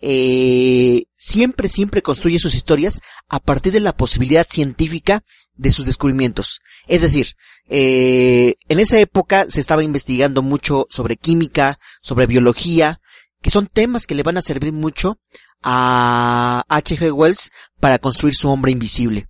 eh, 0.00 1.06
siempre, 1.16 1.68
siempre 1.68 2.02
construye 2.02 2.38
sus 2.38 2.54
historias 2.54 3.00
a 3.28 3.40
partir 3.40 3.72
de 3.72 3.80
la 3.80 3.96
posibilidad 3.96 4.46
científica 4.48 5.24
de 5.54 5.72
sus 5.72 5.86
descubrimientos. 5.86 6.60
Es 6.86 7.02
decir, 7.02 7.34
eh, 7.68 8.54
en 8.68 8.78
esa 8.78 8.98
época 8.98 9.46
se 9.50 9.60
estaba 9.60 9.82
investigando 9.82 10.42
mucho 10.42 10.86
sobre 10.88 11.16
química, 11.16 11.78
sobre 12.00 12.26
biología, 12.26 13.00
que 13.42 13.50
son 13.50 13.66
temas 13.66 14.06
que 14.06 14.14
le 14.14 14.22
van 14.22 14.36
a 14.36 14.42
servir 14.42 14.72
mucho 14.72 15.18
a 15.62 16.64
H.G. 16.68 17.12
Wells 17.12 17.50
para 17.80 17.98
construir 17.98 18.34
su 18.34 18.48
hombre 18.48 18.70
invisible. 18.70 19.27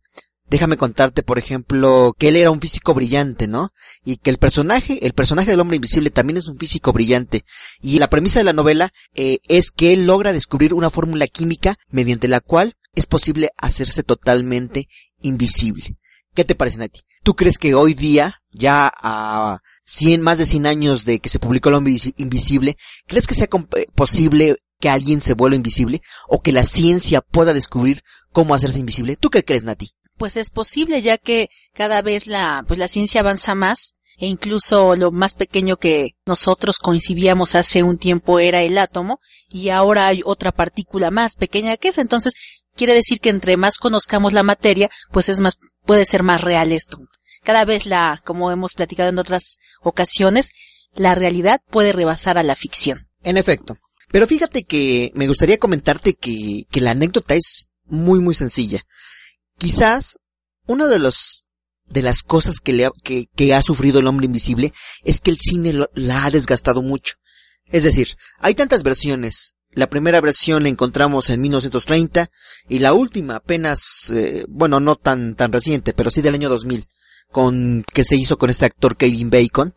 Déjame 0.51 0.79
contarte, 0.79 1.23
por 1.23 1.39
ejemplo, 1.39 2.15
que 2.19 2.29
él 2.29 2.37
era 2.37 2.51
un 2.51 2.61
físico 2.61 2.95
brillante, 2.95 3.47
¿no? 3.47 3.73
Y 4.05 4.17
que 4.17 4.31
el 4.31 4.39
personaje, 4.39 5.05
el 5.07 5.13
personaje 5.13 5.51
del 5.51 5.61
hombre 5.61 5.77
invisible 5.77 6.09
también 6.11 6.39
es 6.39 6.49
un 6.49 6.59
físico 6.59 6.93
brillante. 6.93 7.45
Y 7.83 7.99
la 7.99 8.09
premisa 8.09 8.41
de 8.41 8.45
la 8.45 8.55
novela 8.55 8.93
eh, 9.15 9.41
es 9.47 9.71
que 9.71 9.93
él 9.93 10.07
logra 10.07 10.33
descubrir 10.33 10.73
una 10.73 10.89
fórmula 10.89 11.27
química 11.27 11.77
mediante 11.91 12.29
la 12.29 12.41
cual 12.41 12.77
es 12.95 13.05
posible 13.07 13.51
hacerse 13.59 14.03
totalmente 14.03 14.89
invisible. 15.21 15.99
¿Qué 16.35 16.45
te 16.45 16.55
parece, 16.55 16.79
Nati? 16.79 17.01
¿Tú 17.23 17.35
crees 17.35 17.59
que 17.59 17.75
hoy 17.75 17.93
día, 17.95 18.37
ya 18.51 18.91
a 19.03 19.61
100, 19.85 20.23
más 20.23 20.39
de 20.39 20.47
100 20.47 20.67
años 20.67 21.05
de 21.05 21.19
que 21.19 21.29
se 21.29 21.39
publicó 21.41 21.69
el 21.69 21.75
hombre 21.75 21.93
Invisi- 21.93 22.15
invisible, 22.17 22.77
crees 23.07 23.27
que 23.27 23.35
sea 23.35 23.49
posible 23.95 24.57
que 24.81 24.89
alguien 24.89 25.21
se 25.21 25.35
vuelva 25.35 25.57
invisible 25.57 26.01
o 26.29 26.41
que 26.41 26.53
la 26.53 26.65
ciencia 26.65 27.21
pueda 27.21 27.53
descubrir 27.53 28.03
cómo 28.33 28.55
hacerse 28.55 28.79
invisible? 28.79 29.17
¿Tú 29.17 29.29
qué 29.31 29.45
crees, 29.45 29.65
Nati? 29.65 29.91
Pues 30.19 30.37
es 30.37 30.51
posible 30.51 31.01
ya 31.01 31.17
que 31.17 31.49
cada 31.75 32.03
vez 32.03 32.27
la, 32.27 32.65
pues 32.67 32.79
la 32.79 32.89
ciencia 32.89 33.21
avanza 33.21 33.55
más 33.55 33.95
e 34.19 34.27
incluso 34.27 34.97
lo 34.97 35.13
más 35.13 35.37
pequeño 35.37 35.77
que 35.77 36.17
nosotros 36.27 36.79
coincidíamos 36.79 37.55
hace 37.55 37.85
un 37.85 37.99
tiempo 37.99 38.41
era 38.41 38.63
el 38.63 38.77
átomo 38.77 39.21
y 39.49 39.69
ahora 39.69 40.09
hay 40.09 40.23
otra 40.25 40.51
partícula 40.51 41.11
más 41.13 41.37
pequeña 41.37 41.77
que 41.77 41.89
esa. 41.89 42.01
Entonces 42.01 42.35
quiere 42.75 42.95
decir 42.95 43.21
que 43.21 43.31
entre 43.31 43.57
más 43.57 43.79
conozcamos 43.79 44.33
la 44.33 44.43
materia, 44.43 44.91
pues 45.13 45.29
es 45.29 45.39
más, 45.39 45.57
puede 45.87 46.05
ser 46.05 46.25
más 46.25 46.41
real 46.41 46.73
esto. 46.73 46.99
Cada 47.45 47.65
vez 47.65 47.87
la, 47.87 48.21
como 48.25 48.51
hemos 48.51 48.75
platicado 48.75 49.09
en 49.09 49.21
otras 49.21 49.59
ocasiones, 49.83 50.51
la 50.95 51.15
realidad 51.15 51.61
puede 51.71 51.93
rebasar 51.93 52.39
a 52.39 52.43
la 52.43 52.57
ficción. 52.57 53.07
En 53.23 53.37
efecto. 53.37 53.77
Pero 54.11 54.27
fíjate 54.27 54.65
que 54.65 55.13
me 55.15 55.29
gustaría 55.29 55.59
comentarte 55.59 56.15
que, 56.15 56.65
que 56.71 56.81
la 56.81 56.91
anécdota 56.91 57.35
es 57.35 57.71
muy 57.85 58.21
muy 58.21 58.35
sencilla. 58.35 58.83
Quizás 59.59 60.19
uno 60.67 60.89
de 60.89 60.99
los 60.99 61.49
de 61.87 62.03
las 62.03 62.23
cosas 62.23 62.61
que 62.61 62.75
le 62.75 62.85
ha, 62.85 62.91
que, 63.03 63.29
que 63.35 63.55
ha 63.55 63.63
sufrido 63.63 64.01
el 64.01 64.07
hombre 64.07 64.27
invisible 64.27 64.75
es 65.05 65.21
que 65.23 65.31
el 65.31 65.39
cine 65.39 65.73
lo- 65.73 65.89
la 65.95 66.27
ha 66.27 66.31
desgastado 66.31 66.83
mucho. 66.83 67.15
Es 67.65 67.83
decir, 67.83 68.09
hay 68.39 68.55
tantas 68.55 68.83
versiones. 68.83 69.55
La 69.71 69.89
primera 69.89 70.21
versión 70.21 70.63
la 70.65 70.69
encontramos 70.69 71.31
en 71.31 71.41
1930 71.41 72.31
y 72.69 72.79
la 72.81 72.93
última 72.93 73.37
apenas, 73.37 74.11
eh, 74.11 74.45
bueno, 74.49 74.81
no 74.81 74.97
tan 74.97 75.35
tan 75.35 75.51
reciente, 75.53 75.93
pero 75.95 76.11
sí 76.11 76.21
del 76.21 76.35
año 76.35 76.49
2000, 76.51 76.87
con 77.31 77.85
que 77.93 78.05
se 78.05 78.17
hizo 78.17 78.37
con 78.39 78.51
este 78.51 78.67
actor 78.67 78.97
Kevin 78.97 79.31
Bacon, 79.31 79.75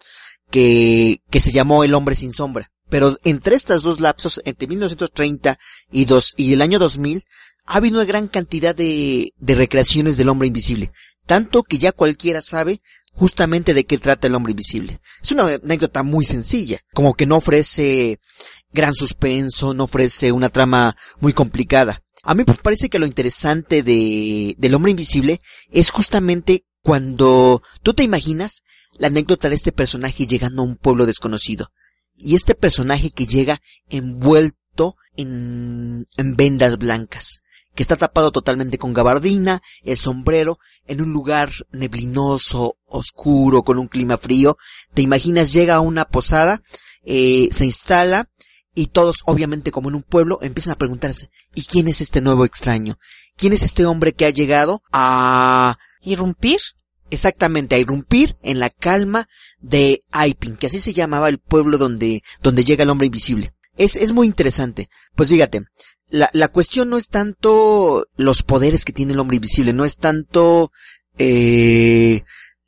que 0.49 1.21
que 1.29 1.39
se 1.39 1.51
llamó 1.51 1.83
El 1.83 1.93
hombre 1.93 2.15
sin 2.15 2.33
sombra. 2.33 2.71
Pero 2.89 3.17
entre 3.23 3.55
estas 3.55 3.83
dos 3.83 4.01
lapsos, 4.01 4.41
entre 4.43 4.67
1930 4.67 5.57
y, 5.91 6.03
dos, 6.05 6.33
y 6.35 6.51
el 6.51 6.61
año 6.61 6.77
2000, 6.77 7.23
ha 7.65 7.77
habido 7.77 7.97
una 7.97 8.05
gran 8.05 8.27
cantidad 8.27 8.75
de, 8.75 9.33
de 9.37 9.55
recreaciones 9.55 10.17
del 10.17 10.29
hombre 10.29 10.47
invisible. 10.47 10.91
Tanto 11.25 11.63
que 11.63 11.77
ya 11.77 11.91
cualquiera 11.91 12.41
sabe 12.41 12.81
justamente 13.13 13.73
de 13.73 13.85
qué 13.85 13.97
trata 13.97 14.27
el 14.27 14.35
hombre 14.35 14.51
invisible. 14.51 14.99
Es 15.21 15.31
una 15.31 15.45
anécdota 15.45 16.03
muy 16.03 16.25
sencilla, 16.25 16.79
como 16.93 17.13
que 17.13 17.25
no 17.25 17.37
ofrece 17.37 18.19
gran 18.71 18.93
suspenso, 18.93 19.73
no 19.73 19.85
ofrece 19.85 20.31
una 20.31 20.49
trama 20.49 20.95
muy 21.19 21.33
complicada. 21.33 22.01
A 22.23 22.35
mí 22.35 22.43
me 22.45 22.53
parece 22.55 22.89
que 22.89 22.99
lo 22.99 23.05
interesante 23.05 23.83
de, 23.83 24.55
del 24.57 24.75
hombre 24.75 24.91
invisible 24.91 25.39
es 25.71 25.89
justamente 25.89 26.65
cuando 26.81 27.63
tú 27.83 27.93
te 27.93 28.03
imaginas 28.03 28.63
la 28.97 29.07
anécdota 29.07 29.49
de 29.49 29.55
este 29.55 29.71
personaje 29.71 30.27
llegando 30.27 30.61
a 30.61 30.65
un 30.65 30.77
pueblo 30.77 31.05
desconocido. 31.05 31.71
Y 32.15 32.35
este 32.35 32.53
personaje 32.53 33.09
que 33.09 33.25
llega 33.25 33.61
envuelto 33.89 34.95
en, 35.15 36.07
en 36.17 36.35
vendas 36.35 36.77
blancas, 36.77 37.41
que 37.75 37.83
está 37.83 37.95
tapado 37.95 38.31
totalmente 38.31 38.77
con 38.77 38.93
gabardina, 38.93 39.61
el 39.83 39.97
sombrero, 39.97 40.59
en 40.85 41.01
un 41.01 41.13
lugar 41.13 41.51
neblinoso, 41.71 42.77
oscuro, 42.85 43.63
con 43.63 43.79
un 43.79 43.87
clima 43.87 44.17
frío. 44.17 44.57
Te 44.93 45.01
imaginas 45.01 45.53
llega 45.53 45.75
a 45.75 45.81
una 45.81 46.05
posada, 46.05 46.61
eh, 47.03 47.49
se 47.51 47.65
instala, 47.65 48.27
y 48.73 48.87
todos, 48.87 49.17
obviamente 49.25 49.71
como 49.71 49.89
en 49.89 49.95
un 49.95 50.03
pueblo, 50.03 50.39
empiezan 50.41 50.73
a 50.73 50.77
preguntarse, 50.77 51.29
¿y 51.53 51.63
quién 51.63 51.87
es 51.87 52.01
este 52.01 52.21
nuevo 52.21 52.45
extraño? 52.45 52.97
¿Quién 53.35 53.53
es 53.53 53.63
este 53.63 53.85
hombre 53.85 54.13
que 54.13 54.25
ha 54.25 54.29
llegado 54.29 54.81
a 54.91 55.77
¿Irrumpir? 56.01 56.59
exactamente 57.11 57.75
a 57.75 57.79
irrumpir 57.79 58.37
en 58.41 58.59
la 58.59 58.69
calma 58.69 59.27
de 59.59 60.01
Aipin, 60.11 60.55
que 60.55 60.67
así 60.67 60.79
se 60.79 60.93
llamaba 60.93 61.29
el 61.29 61.39
pueblo 61.39 61.77
donde, 61.77 62.23
donde 62.41 62.63
llega 62.63 62.83
el 62.83 62.89
hombre 62.89 63.07
invisible. 63.07 63.53
Es, 63.77 63.95
es 63.95 64.11
muy 64.11 64.27
interesante. 64.27 64.89
Pues 65.15 65.29
fíjate, 65.29 65.61
la, 66.07 66.29
la 66.33 66.49
cuestión 66.49 66.89
no 66.89 66.97
es 66.97 67.07
tanto 67.07 68.05
los 68.15 68.43
poderes 68.43 68.85
que 68.85 68.93
tiene 68.93 69.13
el 69.13 69.19
hombre 69.19 69.37
invisible, 69.37 69.73
no 69.73 69.85
es 69.85 69.97
tanto 69.97 70.71
eh, 71.17 72.23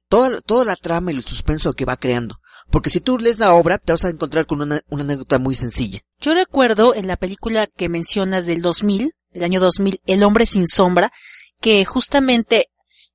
toda, 0.07 0.41
toda 0.41 0.65
la 0.65 0.75
trama 0.75 1.11
y 1.11 1.15
el 1.15 1.25
suspenso 1.25 1.73
que 1.73 1.85
va 1.85 1.97
creando. 1.97 2.37
Porque 2.69 2.89
si 2.89 3.01
tú 3.01 3.19
lees 3.19 3.39
la 3.39 3.53
obra, 3.53 3.77
te 3.77 3.91
vas 3.91 4.05
a 4.05 4.09
encontrar 4.09 4.45
con 4.45 4.61
una, 4.61 4.81
una 4.89 5.03
anécdota 5.03 5.37
muy 5.37 5.55
sencilla. 5.55 5.99
Yo 6.19 6.33
recuerdo 6.33 6.95
en 6.95 7.07
la 7.07 7.17
película 7.17 7.67
que 7.67 7.89
mencionas 7.89 8.45
del 8.45 8.61
2000, 8.61 9.13
del 9.31 9.43
año 9.43 9.59
2000, 9.59 9.99
El 10.05 10.23
hombre 10.23 10.45
sin 10.45 10.67
sombra, 10.67 11.11
que 11.59 11.83
justamente 11.85 12.67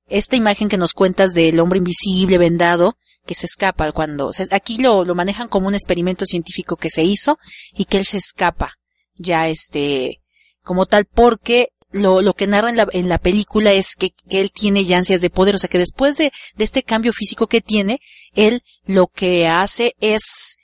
esta 0.09 0.35
imagen 0.35 0.69
que 0.69 0.77
nos 0.77 0.93
cuentas 0.93 1.33
del 1.33 1.59
hombre 1.59 1.77
invisible 1.77 2.37
vendado 2.37 2.97
que 3.25 3.35
se 3.35 3.45
escapa 3.45 3.91
cuando 3.91 4.27
o 4.27 4.33
sea, 4.33 4.47
aquí 4.51 4.79
lo, 4.79 5.05
lo 5.05 5.15
manejan 5.15 5.47
como 5.47 5.67
un 5.67 5.75
experimento 5.75 6.25
científico 6.25 6.75
que 6.75 6.89
se 6.89 7.03
hizo 7.03 7.37
y 7.75 7.85
que 7.85 7.97
él 7.97 8.05
se 8.05 8.17
escapa 8.17 8.73
ya 9.15 9.47
este 9.47 10.21
como 10.63 10.85
tal 10.85 11.05
porque 11.05 11.69
lo, 11.91 12.21
lo 12.21 12.33
que 12.33 12.47
narra 12.47 12.69
en 12.69 12.77
la, 12.77 12.87
en 12.91 13.09
la 13.09 13.17
película 13.17 13.71
es 13.71 13.95
que, 13.97 14.11
que 14.29 14.41
él 14.41 14.51
tiene 14.51 14.85
ya 14.85 14.97
ansias 14.97 15.21
de 15.21 15.29
poder, 15.29 15.55
o 15.55 15.57
sea 15.57 15.69
que 15.69 15.79
después 15.79 16.17
de, 16.17 16.31
de 16.55 16.63
este 16.63 16.83
cambio 16.83 17.13
físico 17.13 17.47
que 17.47 17.61
tiene, 17.61 17.99
él 18.35 18.61
lo 18.85 19.07
que 19.07 19.47
hace 19.47 19.95
es 19.99 20.57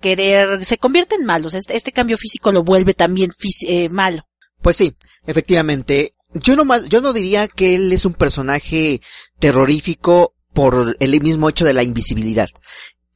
querer, 0.00 0.64
se 0.64 0.78
convierte 0.78 1.16
en 1.16 1.24
malo, 1.24 1.48
o 1.48 1.50
sea, 1.50 1.60
este, 1.60 1.76
este 1.76 1.92
cambio 1.92 2.16
físico 2.16 2.52
lo 2.52 2.64
vuelve 2.64 2.94
también 2.94 3.30
eh, 3.66 3.88
malo. 3.88 4.22
Pues 4.62 4.76
sí, 4.76 4.94
efectivamente. 5.26 6.14
Yo 6.34 6.56
no 6.56 6.84
yo 6.86 7.00
no 7.00 7.12
diría 7.12 7.46
que 7.48 7.74
él 7.76 7.92
es 7.92 8.04
un 8.04 8.14
personaje 8.14 9.00
terrorífico 9.38 10.34
por 10.52 10.96
el 11.00 11.20
mismo 11.20 11.48
hecho 11.48 11.64
de 11.64 11.74
la 11.74 11.82
invisibilidad. 11.82 12.48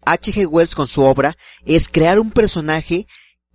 H.G. 0.05 0.47
Wells 0.47 0.75
con 0.75 0.87
su 0.87 1.03
obra 1.03 1.37
es 1.65 1.89
crear 1.89 2.19
un 2.19 2.31
personaje 2.31 3.07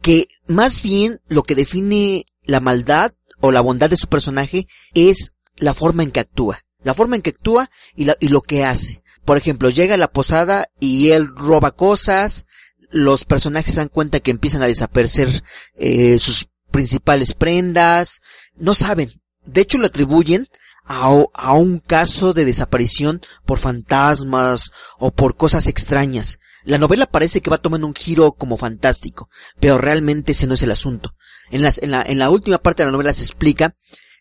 que 0.01 0.27
más 0.47 0.81
bien 0.81 1.19
lo 1.27 1.43
que 1.43 1.55
define 1.55 2.25
la 2.43 2.59
maldad 2.59 3.13
o 3.39 3.51
la 3.51 3.61
bondad 3.61 3.89
de 3.89 3.97
su 3.97 4.07
personaje 4.07 4.67
es 4.93 5.33
la 5.55 5.73
forma 5.73 6.03
en 6.03 6.11
que 6.11 6.19
actúa. 6.19 6.59
La 6.83 6.93
forma 6.93 7.15
en 7.15 7.21
que 7.21 7.29
actúa 7.31 7.69
y, 7.95 8.05
la- 8.05 8.17
y 8.19 8.27
lo 8.27 8.41
que 8.41 8.63
hace. 8.65 9.01
Por 9.25 9.37
ejemplo, 9.37 9.69
llega 9.69 9.95
a 9.95 9.97
la 9.97 10.11
posada 10.11 10.67
y 10.79 11.11
él 11.11 11.27
roba 11.35 11.71
cosas, 11.71 12.45
los 12.91 13.23
personajes 13.23 13.73
se 13.73 13.79
dan 13.79 13.87
cuenta 13.87 14.19
que 14.19 14.31
empiezan 14.31 14.61
a 14.61 14.67
desaparecer 14.67 15.41
eh, 15.75 16.19
sus 16.19 16.47
principales 16.71 17.33
prendas, 17.33 18.19
no 18.55 18.73
saben. 18.75 19.11
De 19.45 19.61
hecho, 19.61 19.77
lo 19.77 19.87
atribuyen 19.87 20.47
a, 20.85 21.53
un 21.53 21.79
caso 21.79 22.33
de 22.33 22.45
desaparición 22.45 23.21
por 23.45 23.59
fantasmas 23.59 24.71
o 24.97 25.11
por 25.11 25.35
cosas 25.35 25.67
extrañas. 25.67 26.39
La 26.63 26.77
novela 26.77 27.05
parece 27.05 27.41
que 27.41 27.49
va 27.49 27.57
tomando 27.57 27.87
un 27.87 27.95
giro 27.95 28.31
como 28.33 28.57
fantástico, 28.57 29.29
pero 29.59 29.77
realmente 29.77 30.31
ese 30.31 30.47
no 30.47 30.53
es 30.53 30.61
el 30.63 30.71
asunto. 30.71 31.15
En, 31.51 31.65
en 31.65 31.91
la, 31.91 32.01
en 32.01 32.19
la 32.19 32.29
última 32.29 32.57
parte 32.57 32.83
de 32.83 32.87
la 32.87 32.93
novela 32.93 33.13
se 33.13 33.23
explica 33.23 33.75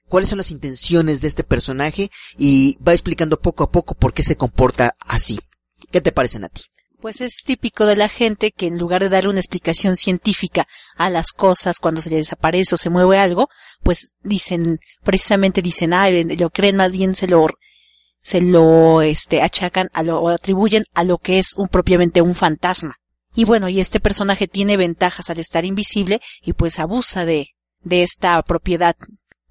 cuáles 0.08 0.28
son 0.28 0.38
las 0.38 0.50
intenciones 0.50 1.20
de 1.20 1.28
este 1.28 1.44
personaje 1.44 2.10
y 2.36 2.76
va 2.86 2.92
explicando 2.92 3.40
poco 3.40 3.64
a 3.64 3.70
poco 3.70 3.94
por 3.94 4.12
qué 4.12 4.22
se 4.22 4.36
comporta 4.36 4.96
así. 4.98 5.40
¿Qué 5.90 6.00
te 6.00 6.12
parece, 6.12 6.38
Nati? 6.38 6.62
Pues 7.02 7.20
es 7.20 7.38
típico 7.44 7.84
de 7.84 7.96
la 7.96 8.08
gente 8.08 8.52
que 8.52 8.68
en 8.68 8.78
lugar 8.78 9.02
de 9.02 9.08
darle 9.08 9.28
una 9.28 9.40
explicación 9.40 9.96
científica 9.96 10.68
a 10.94 11.10
las 11.10 11.32
cosas 11.32 11.80
cuando 11.80 12.00
se 12.00 12.10
le 12.10 12.16
desaparece 12.18 12.76
o 12.76 12.78
se 12.78 12.90
mueve 12.90 13.18
algo, 13.18 13.48
pues 13.82 14.14
dicen, 14.22 14.78
precisamente 15.02 15.62
dicen, 15.62 15.94
ah, 15.94 16.08
lo 16.08 16.50
creen 16.50 16.76
más 16.76 16.92
bien 16.92 17.16
se 17.16 17.26
lo, 17.26 17.48
se 18.22 18.40
lo, 18.40 19.02
este, 19.02 19.42
achacan 19.42 19.88
a 19.92 20.04
lo, 20.04 20.20
o 20.20 20.28
atribuyen 20.28 20.84
a 20.94 21.02
lo 21.02 21.18
que 21.18 21.40
es 21.40 21.56
un 21.56 21.66
propiamente 21.66 22.22
un 22.22 22.36
fantasma. 22.36 23.00
Y 23.34 23.46
bueno, 23.46 23.68
y 23.68 23.80
este 23.80 23.98
personaje 23.98 24.46
tiene 24.46 24.76
ventajas 24.76 25.28
al 25.28 25.40
estar 25.40 25.64
invisible 25.64 26.20
y 26.40 26.52
pues 26.52 26.78
abusa 26.78 27.24
de, 27.24 27.48
de 27.80 28.04
esta 28.04 28.40
propiedad 28.44 28.94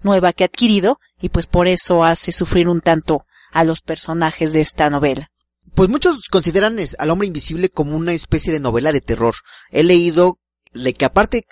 nueva 0.03 0.31
que 0.31 0.45
ha 0.45 0.47
adquirido 0.47 0.99
y 1.19 1.27
pues 1.27 1.47
por 1.47 1.67
eso 1.67 2.05
hace 2.05 2.31
sufrir 2.31 2.69
un 2.69 2.79
tanto 2.79 3.25
a 3.51 3.65
los 3.65 3.81
personajes 3.81 4.53
de 4.53 4.61
esta 4.61 4.89
novela. 4.89 5.31
Pues 5.75 5.89
muchos 5.89 6.27
consideran 6.29 6.77
al 6.97 7.09
hombre 7.09 7.27
invisible 7.27 7.69
como 7.69 7.95
una 7.95 8.13
especie 8.13 8.51
de 8.51 8.59
novela 8.59 8.91
de 8.91 9.01
terror. 9.01 9.35
He 9.71 9.83
leído 9.83 10.37
de 10.73 10.93
que 10.93 11.05
aparte 11.05 11.45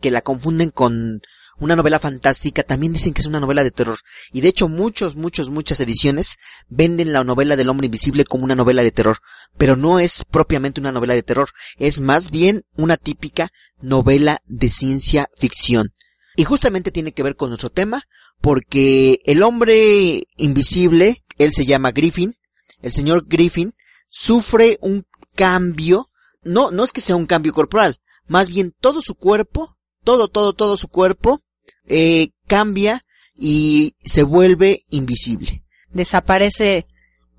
que 0.00 0.10
la 0.10 0.22
confunden 0.22 0.70
con 0.70 1.20
una 1.60 1.76
novela 1.76 1.98
fantástica, 1.98 2.62
también 2.62 2.92
dicen 2.92 3.12
que 3.12 3.20
es 3.20 3.26
una 3.26 3.40
novela 3.40 3.64
de 3.64 3.70
terror. 3.70 3.98
Y 4.32 4.40
de 4.40 4.48
hecho 4.48 4.68
muchos, 4.68 5.16
muchos, 5.16 5.50
muchas 5.50 5.80
ediciones 5.80 6.36
venden 6.68 7.12
la 7.12 7.24
novela 7.24 7.56
del 7.56 7.68
hombre 7.68 7.86
invisible 7.86 8.24
como 8.24 8.44
una 8.44 8.54
novela 8.54 8.82
de 8.82 8.92
terror. 8.92 9.18
Pero 9.56 9.76
no 9.76 9.98
es 9.98 10.24
propiamente 10.30 10.80
una 10.80 10.92
novela 10.92 11.14
de 11.14 11.22
terror, 11.22 11.48
es 11.78 12.00
más 12.00 12.30
bien 12.30 12.64
una 12.76 12.96
típica 12.96 13.50
novela 13.80 14.40
de 14.46 14.70
ciencia 14.70 15.28
ficción. 15.36 15.92
Y 16.36 16.44
justamente 16.44 16.92
tiene 16.92 17.12
que 17.12 17.24
ver 17.24 17.34
con 17.34 17.50
nuestro 17.50 17.70
tema, 17.70 18.04
porque 18.40 19.20
el 19.24 19.42
hombre 19.42 20.24
invisible, 20.36 21.24
él 21.38 21.52
se 21.52 21.66
llama 21.66 21.90
Griffin, 21.90 22.36
el 22.80 22.92
señor 22.92 23.26
Griffin 23.26 23.74
sufre 24.08 24.78
un 24.80 25.06
cambio, 25.34 26.10
no, 26.42 26.70
no 26.70 26.84
es 26.84 26.92
que 26.92 27.00
sea 27.00 27.16
un 27.16 27.26
cambio 27.26 27.52
corporal, 27.52 28.00
más 28.26 28.50
bien 28.50 28.74
todo 28.80 29.00
su 29.02 29.14
cuerpo, 29.14 29.76
todo, 30.04 30.28
todo, 30.28 30.52
todo 30.52 30.76
su 30.76 30.88
cuerpo, 30.88 31.42
eh, 31.86 32.30
cambia 32.46 33.04
y 33.34 33.94
se 34.04 34.22
vuelve 34.22 34.82
invisible. 34.90 35.64
Desaparece 35.90 36.86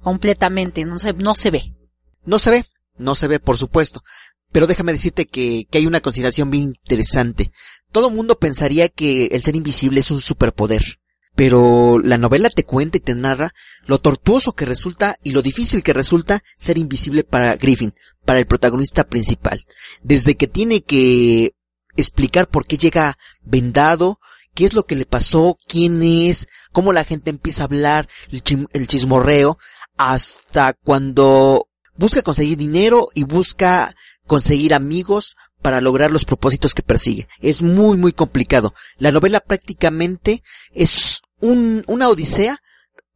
completamente, 0.02 0.86
no 0.86 0.98
se, 0.98 1.14
no 1.14 1.36
se 1.36 1.52
ve. 1.52 1.76
No 2.26 2.40
se 2.40 2.50
ve, 2.50 2.66
no 2.98 3.16
se 3.16 3.28
ve, 3.28 3.40
por 3.40 3.58
supuesto. 3.58 4.04
Pero 4.52 4.68
déjame 4.68 4.92
decirte 4.92 5.28
que, 5.28 5.66
que 5.70 5.78
hay 5.78 5.86
una 5.86 6.02
consideración 6.02 6.50
bien 6.50 6.64
interesante. 6.64 7.52
Todo 7.92 8.10
mundo 8.10 8.40
pensaría 8.40 8.90
que 8.90 9.26
el 9.28 9.42
ser 9.44 9.56
invisible 9.56 10.00
es 10.00 10.12
un 10.12 10.20
superpoder. 10.20 11.00
Pero 11.40 12.00
la 12.00 12.18
novela 12.18 12.50
te 12.50 12.66
cuenta 12.66 12.98
y 12.98 13.00
te 13.00 13.16
narra 13.16 13.54
lo 13.86 14.00
tortuoso 14.00 14.52
que 14.52 14.66
resulta 14.66 15.16
y 15.24 15.32
lo 15.32 15.42
difícil 15.42 15.84
que 15.84 15.94
resulta 15.94 16.44
ser 16.58 16.78
invisible 16.78 17.24
para 17.24 17.56
Griffin, 17.56 17.94
para 18.26 18.40
el 18.40 18.46
protagonista 18.46 19.06
principal. 19.06 19.66
Desde 20.04 20.36
que 20.36 20.48
tiene 20.48 20.82
que 20.82 21.54
explicar 21.96 22.50
por 22.50 22.66
qué 22.66 22.78
llega 22.78 23.18
vendado, 23.42 24.20
qué 24.54 24.66
es 24.66 24.74
lo 24.74 24.84
que 24.84 24.98
le 24.98 25.06
pasó, 25.06 25.56
quién 25.66 26.04
es, 26.04 26.50
cómo 26.74 26.92
la 26.92 27.06
gente 27.06 27.30
empieza 27.30 27.62
a 27.62 27.68
hablar, 27.68 28.10
el, 28.34 28.68
el 28.74 28.88
chismorreo, 28.88 29.58
hasta 29.96 30.74
cuando 30.74 31.70
busca 31.96 32.22
conseguir 32.22 32.58
dinero 32.58 33.08
y 33.14 33.24
busca 33.24 33.96
conseguir 34.28 34.74
amigos 34.74 35.38
para 35.62 35.80
lograr 35.80 36.12
los 36.12 36.26
propósitos 36.26 36.74
que 36.74 36.84
persigue. 36.84 37.30
Es 37.40 37.62
muy, 37.62 37.96
muy 37.96 38.12
complicado. 38.12 38.74
La 38.98 39.14
novela 39.14 39.40
prácticamente 39.40 40.44
es 40.74 41.22
un, 41.40 41.84
una 41.88 42.10
odisea 42.10 42.62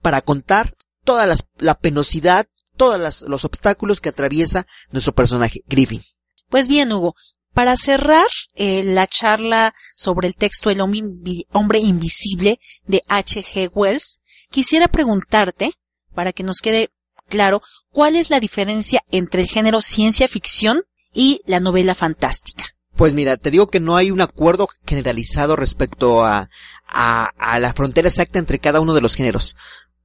para 0.01 0.21
contar 0.21 0.75
toda 1.03 1.27
la 1.57 1.79
penosidad, 1.79 2.47
todos 2.77 3.21
los 3.23 3.45
obstáculos 3.45 4.01
que 4.01 4.09
atraviesa 4.09 4.65
nuestro 4.91 5.13
personaje, 5.13 5.63
Griffin. 5.67 6.03
Pues 6.49 6.67
bien, 6.67 6.91
Hugo, 6.91 7.15
para 7.53 7.75
cerrar 7.77 8.27
eh, 8.55 8.83
la 8.83 9.07
charla 9.07 9.73
sobre 9.95 10.27
el 10.27 10.35
texto 10.35 10.69
El 10.69 10.81
hombre 10.81 11.79
invisible 11.79 12.59
de 12.85 13.01
H.G. 13.07 13.71
Wells, 13.73 14.21
quisiera 14.49 14.87
preguntarte, 14.87 15.71
para 16.13 16.33
que 16.33 16.43
nos 16.43 16.59
quede 16.59 16.91
claro, 17.29 17.61
cuál 17.91 18.15
es 18.15 18.29
la 18.29 18.39
diferencia 18.39 19.03
entre 19.11 19.41
el 19.41 19.47
género 19.47 19.81
ciencia 19.81 20.27
ficción 20.27 20.83
y 21.13 21.41
la 21.45 21.59
novela 21.59 21.95
fantástica. 21.95 22.65
Pues 22.95 23.15
mira, 23.15 23.37
te 23.37 23.51
digo 23.51 23.67
que 23.67 23.79
no 23.79 23.95
hay 23.95 24.11
un 24.11 24.21
acuerdo 24.21 24.67
generalizado 24.85 25.55
respecto 25.55 26.23
a, 26.23 26.49
a, 26.87 27.25
a 27.37 27.59
la 27.59 27.73
frontera 27.73 28.07
exacta 28.07 28.39
entre 28.39 28.59
cada 28.59 28.81
uno 28.81 28.93
de 28.93 29.01
los 29.01 29.15
géneros. 29.15 29.55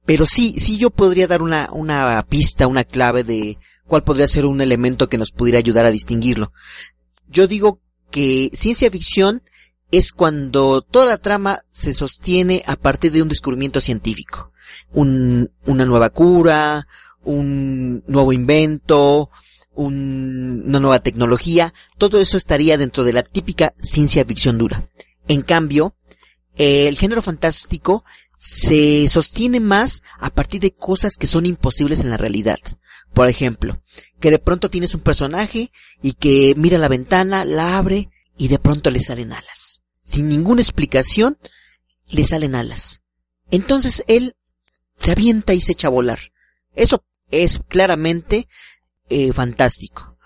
Pero 0.05 0.25
sí, 0.25 0.55
sí 0.57 0.77
yo 0.77 0.89
podría 0.89 1.27
dar 1.27 1.41
una, 1.41 1.69
una 1.71 2.25
pista, 2.27 2.67
una 2.67 2.83
clave 2.83 3.23
de 3.23 3.57
cuál 3.85 4.03
podría 4.03 4.27
ser 4.27 4.45
un 4.45 4.61
elemento 4.61 5.07
que 5.07 5.17
nos 5.17 5.31
pudiera 5.31 5.59
ayudar 5.59 5.85
a 5.85 5.91
distinguirlo. 5.91 6.51
Yo 7.27 7.47
digo 7.47 7.79
que 8.09 8.49
ciencia 8.53 8.89
ficción 8.89 9.43
es 9.91 10.11
cuando 10.11 10.81
toda 10.81 11.05
la 11.05 11.17
trama 11.17 11.59
se 11.71 11.93
sostiene 11.93 12.63
a 12.65 12.75
partir 12.75 13.11
de 13.11 13.21
un 13.21 13.27
descubrimiento 13.27 13.81
científico. 13.81 14.51
Un, 14.91 15.51
una 15.65 15.85
nueva 15.85 16.09
cura, 16.11 16.87
un 17.23 18.03
nuevo 18.07 18.33
invento, 18.33 19.29
un- 19.73 20.63
una 20.65 20.79
nueva 20.79 20.99
tecnología, 21.01 21.73
todo 21.97 22.19
eso 22.19 22.37
estaría 22.37 22.77
dentro 22.77 23.03
de 23.03 23.13
la 23.13 23.23
típica 23.23 23.73
ciencia 23.81 24.25
ficción 24.25 24.57
dura. 24.57 24.89
En 25.27 25.41
cambio, 25.41 25.95
el 26.55 26.97
género 26.97 27.21
fantástico 27.21 28.03
se 28.37 29.07
sostiene 29.09 29.59
más 29.59 30.01
a 30.17 30.29
partir 30.29 30.61
de 30.61 30.71
cosas 30.73 31.17
que 31.17 31.27
son 31.27 31.45
imposibles 31.45 32.01
en 32.01 32.09
la 32.09 32.17
realidad. 32.17 32.57
Por 33.13 33.27
ejemplo, 33.27 33.81
que 34.19 34.31
de 34.31 34.39
pronto 34.39 34.69
tienes 34.69 34.93
un 34.95 35.01
personaje 35.01 35.71
y 36.01 36.13
que 36.13 36.53
mira 36.57 36.77
la 36.77 36.87
ventana, 36.87 37.43
la 37.43 37.77
abre 37.77 38.09
y 38.37 38.47
de 38.47 38.59
pronto 38.59 38.91
le 38.91 39.01
salen 39.01 39.33
alas. 39.33 39.81
Sin 40.03 40.29
ninguna 40.29 40.61
explicación, 40.61 41.37
le 42.07 42.25
salen 42.25 42.55
alas. 42.55 43.01
Entonces 43.51 44.03
él 44.07 44.35
se 44.97 45.11
avienta 45.11 45.53
y 45.53 45.61
se 45.61 45.73
echa 45.73 45.87
a 45.87 45.91
volar. 45.91 46.19
Eso 46.75 47.03
es 47.31 47.61
claramente 47.67 48.47
eh, 49.09 49.33
fantástico. 49.33 50.17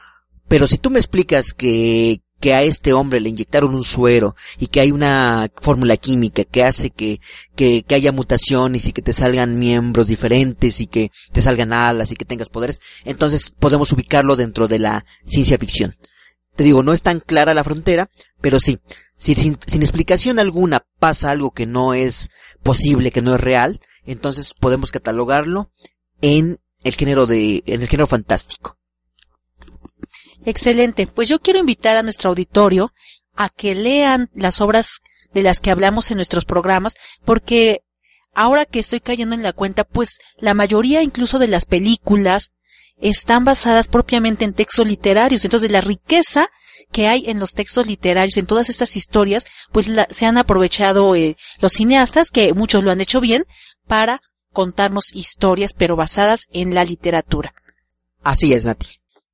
Pero 0.48 0.68
si 0.68 0.78
tú 0.78 0.90
me 0.90 1.00
explicas 1.00 1.54
que, 1.54 2.22
que 2.40 2.54
a 2.54 2.64
este 2.64 2.92
hombre 2.94 3.22
le 3.22 3.30
inyectaron 3.30 3.74
un 3.74 3.84
suero 3.84 4.36
y 4.60 4.68
que 4.68 4.82
hay 4.82 4.92
una 4.92 5.50
fórmula 5.62 5.96
química 5.96 6.44
que 6.44 6.64
hace 6.64 6.90
que, 6.90 7.22
que, 7.56 7.84
que 7.84 7.96
haya 7.96 8.12
mutaciones 8.12 8.86
y 8.86 8.92
que 8.92 9.02
te 9.02 9.14
salgan 9.14 9.58
miembros 9.58 10.08
diferentes 10.08 10.82
y 10.82 10.88
que 10.88 11.10
te 11.32 11.42
salgan 11.42 11.72
alas 11.72 12.12
y 12.12 12.16
que 12.16 12.26
tengas 12.26 12.50
poderes, 12.50 12.82
entonces 13.06 13.54
podemos 13.58 13.92
ubicarlo 13.94 14.36
dentro 14.36 14.68
de 14.68 14.80
la 14.80 15.06
ciencia 15.26 15.58
ficción. 15.58 15.96
Te 16.56 16.66
digo, 16.66 16.84
no 16.84 16.94
es 16.94 17.02
tan 17.02 17.20
clara 17.20 17.54
la 17.54 17.64
frontera, 17.64 18.10
pero 18.42 18.60
sí, 18.60 18.78
si 19.18 19.36
sin, 19.36 19.58
sin 19.66 19.82
explicación 19.82 20.38
alguna 20.38 20.86
pasa 21.00 21.32
algo 21.32 21.52
que 21.52 21.66
no 21.66 21.94
es 21.94 22.30
posible, 22.62 23.12
que 23.12 23.22
no 23.22 23.36
es 23.36 23.42
real, 23.42 23.80
entonces 24.06 24.54
podemos 24.54 24.92
catalogarlo 24.92 25.72
en 26.22 26.60
el 26.84 26.94
género 26.96 27.26
de, 27.26 27.64
en 27.66 27.82
el 27.82 27.88
género 27.88 28.08
fantástico. 28.08 28.78
Excelente. 30.46 31.08
Pues 31.08 31.30
yo 31.30 31.40
quiero 31.40 31.60
invitar 31.60 31.98
a 31.98 32.04
nuestro 32.04 32.30
auditorio 32.30 32.92
a 33.36 33.50
que 33.50 33.76
lean 33.76 34.30
las 34.34 34.62
obras 34.62 35.02
de 35.34 35.44
las 35.44 35.60
que 35.60 35.72
hablamos 35.72 36.12
en 36.12 36.18
nuestros 36.18 36.46
programas, 36.46 36.94
porque 37.26 37.82
ahora 38.34 38.66
que 38.66 38.80
estoy 38.80 39.00
cayendo 39.00 39.36
en 39.36 39.44
la 39.44 39.54
cuenta, 39.54 39.84
pues 39.84 40.20
la 40.38 40.54
mayoría 40.54 41.02
incluso 41.02 41.40
de 41.40 41.48
las 41.48 41.66
películas 41.66 42.52
están 43.02 43.44
basadas 43.44 43.88
propiamente 43.88 44.46
en 44.46 44.54
textos 44.54 44.88
literarios. 44.88 45.44
Entonces, 45.44 45.72
la 45.72 45.82
riqueza 45.82 46.50
que 46.92 47.08
hay 47.08 47.24
en 47.28 47.40
los 47.40 47.54
textos 47.54 47.88
literarios, 47.88 48.38
en 48.38 48.46
todas 48.46 48.70
estas 48.70 48.96
historias, 48.96 49.46
pues 49.72 49.88
la, 49.88 50.08
se 50.10 50.26
han 50.26 50.38
aprovechado 50.38 51.16
eh, 51.16 51.38
los 51.60 51.74
cineastas, 51.74 52.30
que 52.30 52.54
muchos 52.54 52.84
lo 52.84 52.92
han 52.92 53.02
hecho 53.02 53.20
bien, 53.20 53.46
para 53.88 54.22
contarnos 54.54 55.14
historias, 55.14 55.74
pero 55.74 55.98
basadas 55.98 56.46
en 56.54 56.74
la 56.74 56.86
literatura. 56.86 57.54
Así 58.22 58.54
es, 58.54 58.66
Nati. 58.66 58.88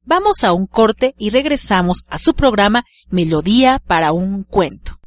Vamos 0.04 0.44
a 0.44 0.54
un 0.54 0.66
corte 0.66 1.14
y 1.20 1.30
regresamos 1.30 2.04
a 2.10 2.18
su 2.18 2.34
programa 2.34 2.84
Melodía 3.10 3.80
para 3.86 4.12
un 4.12 4.44
cuento. 4.44 4.99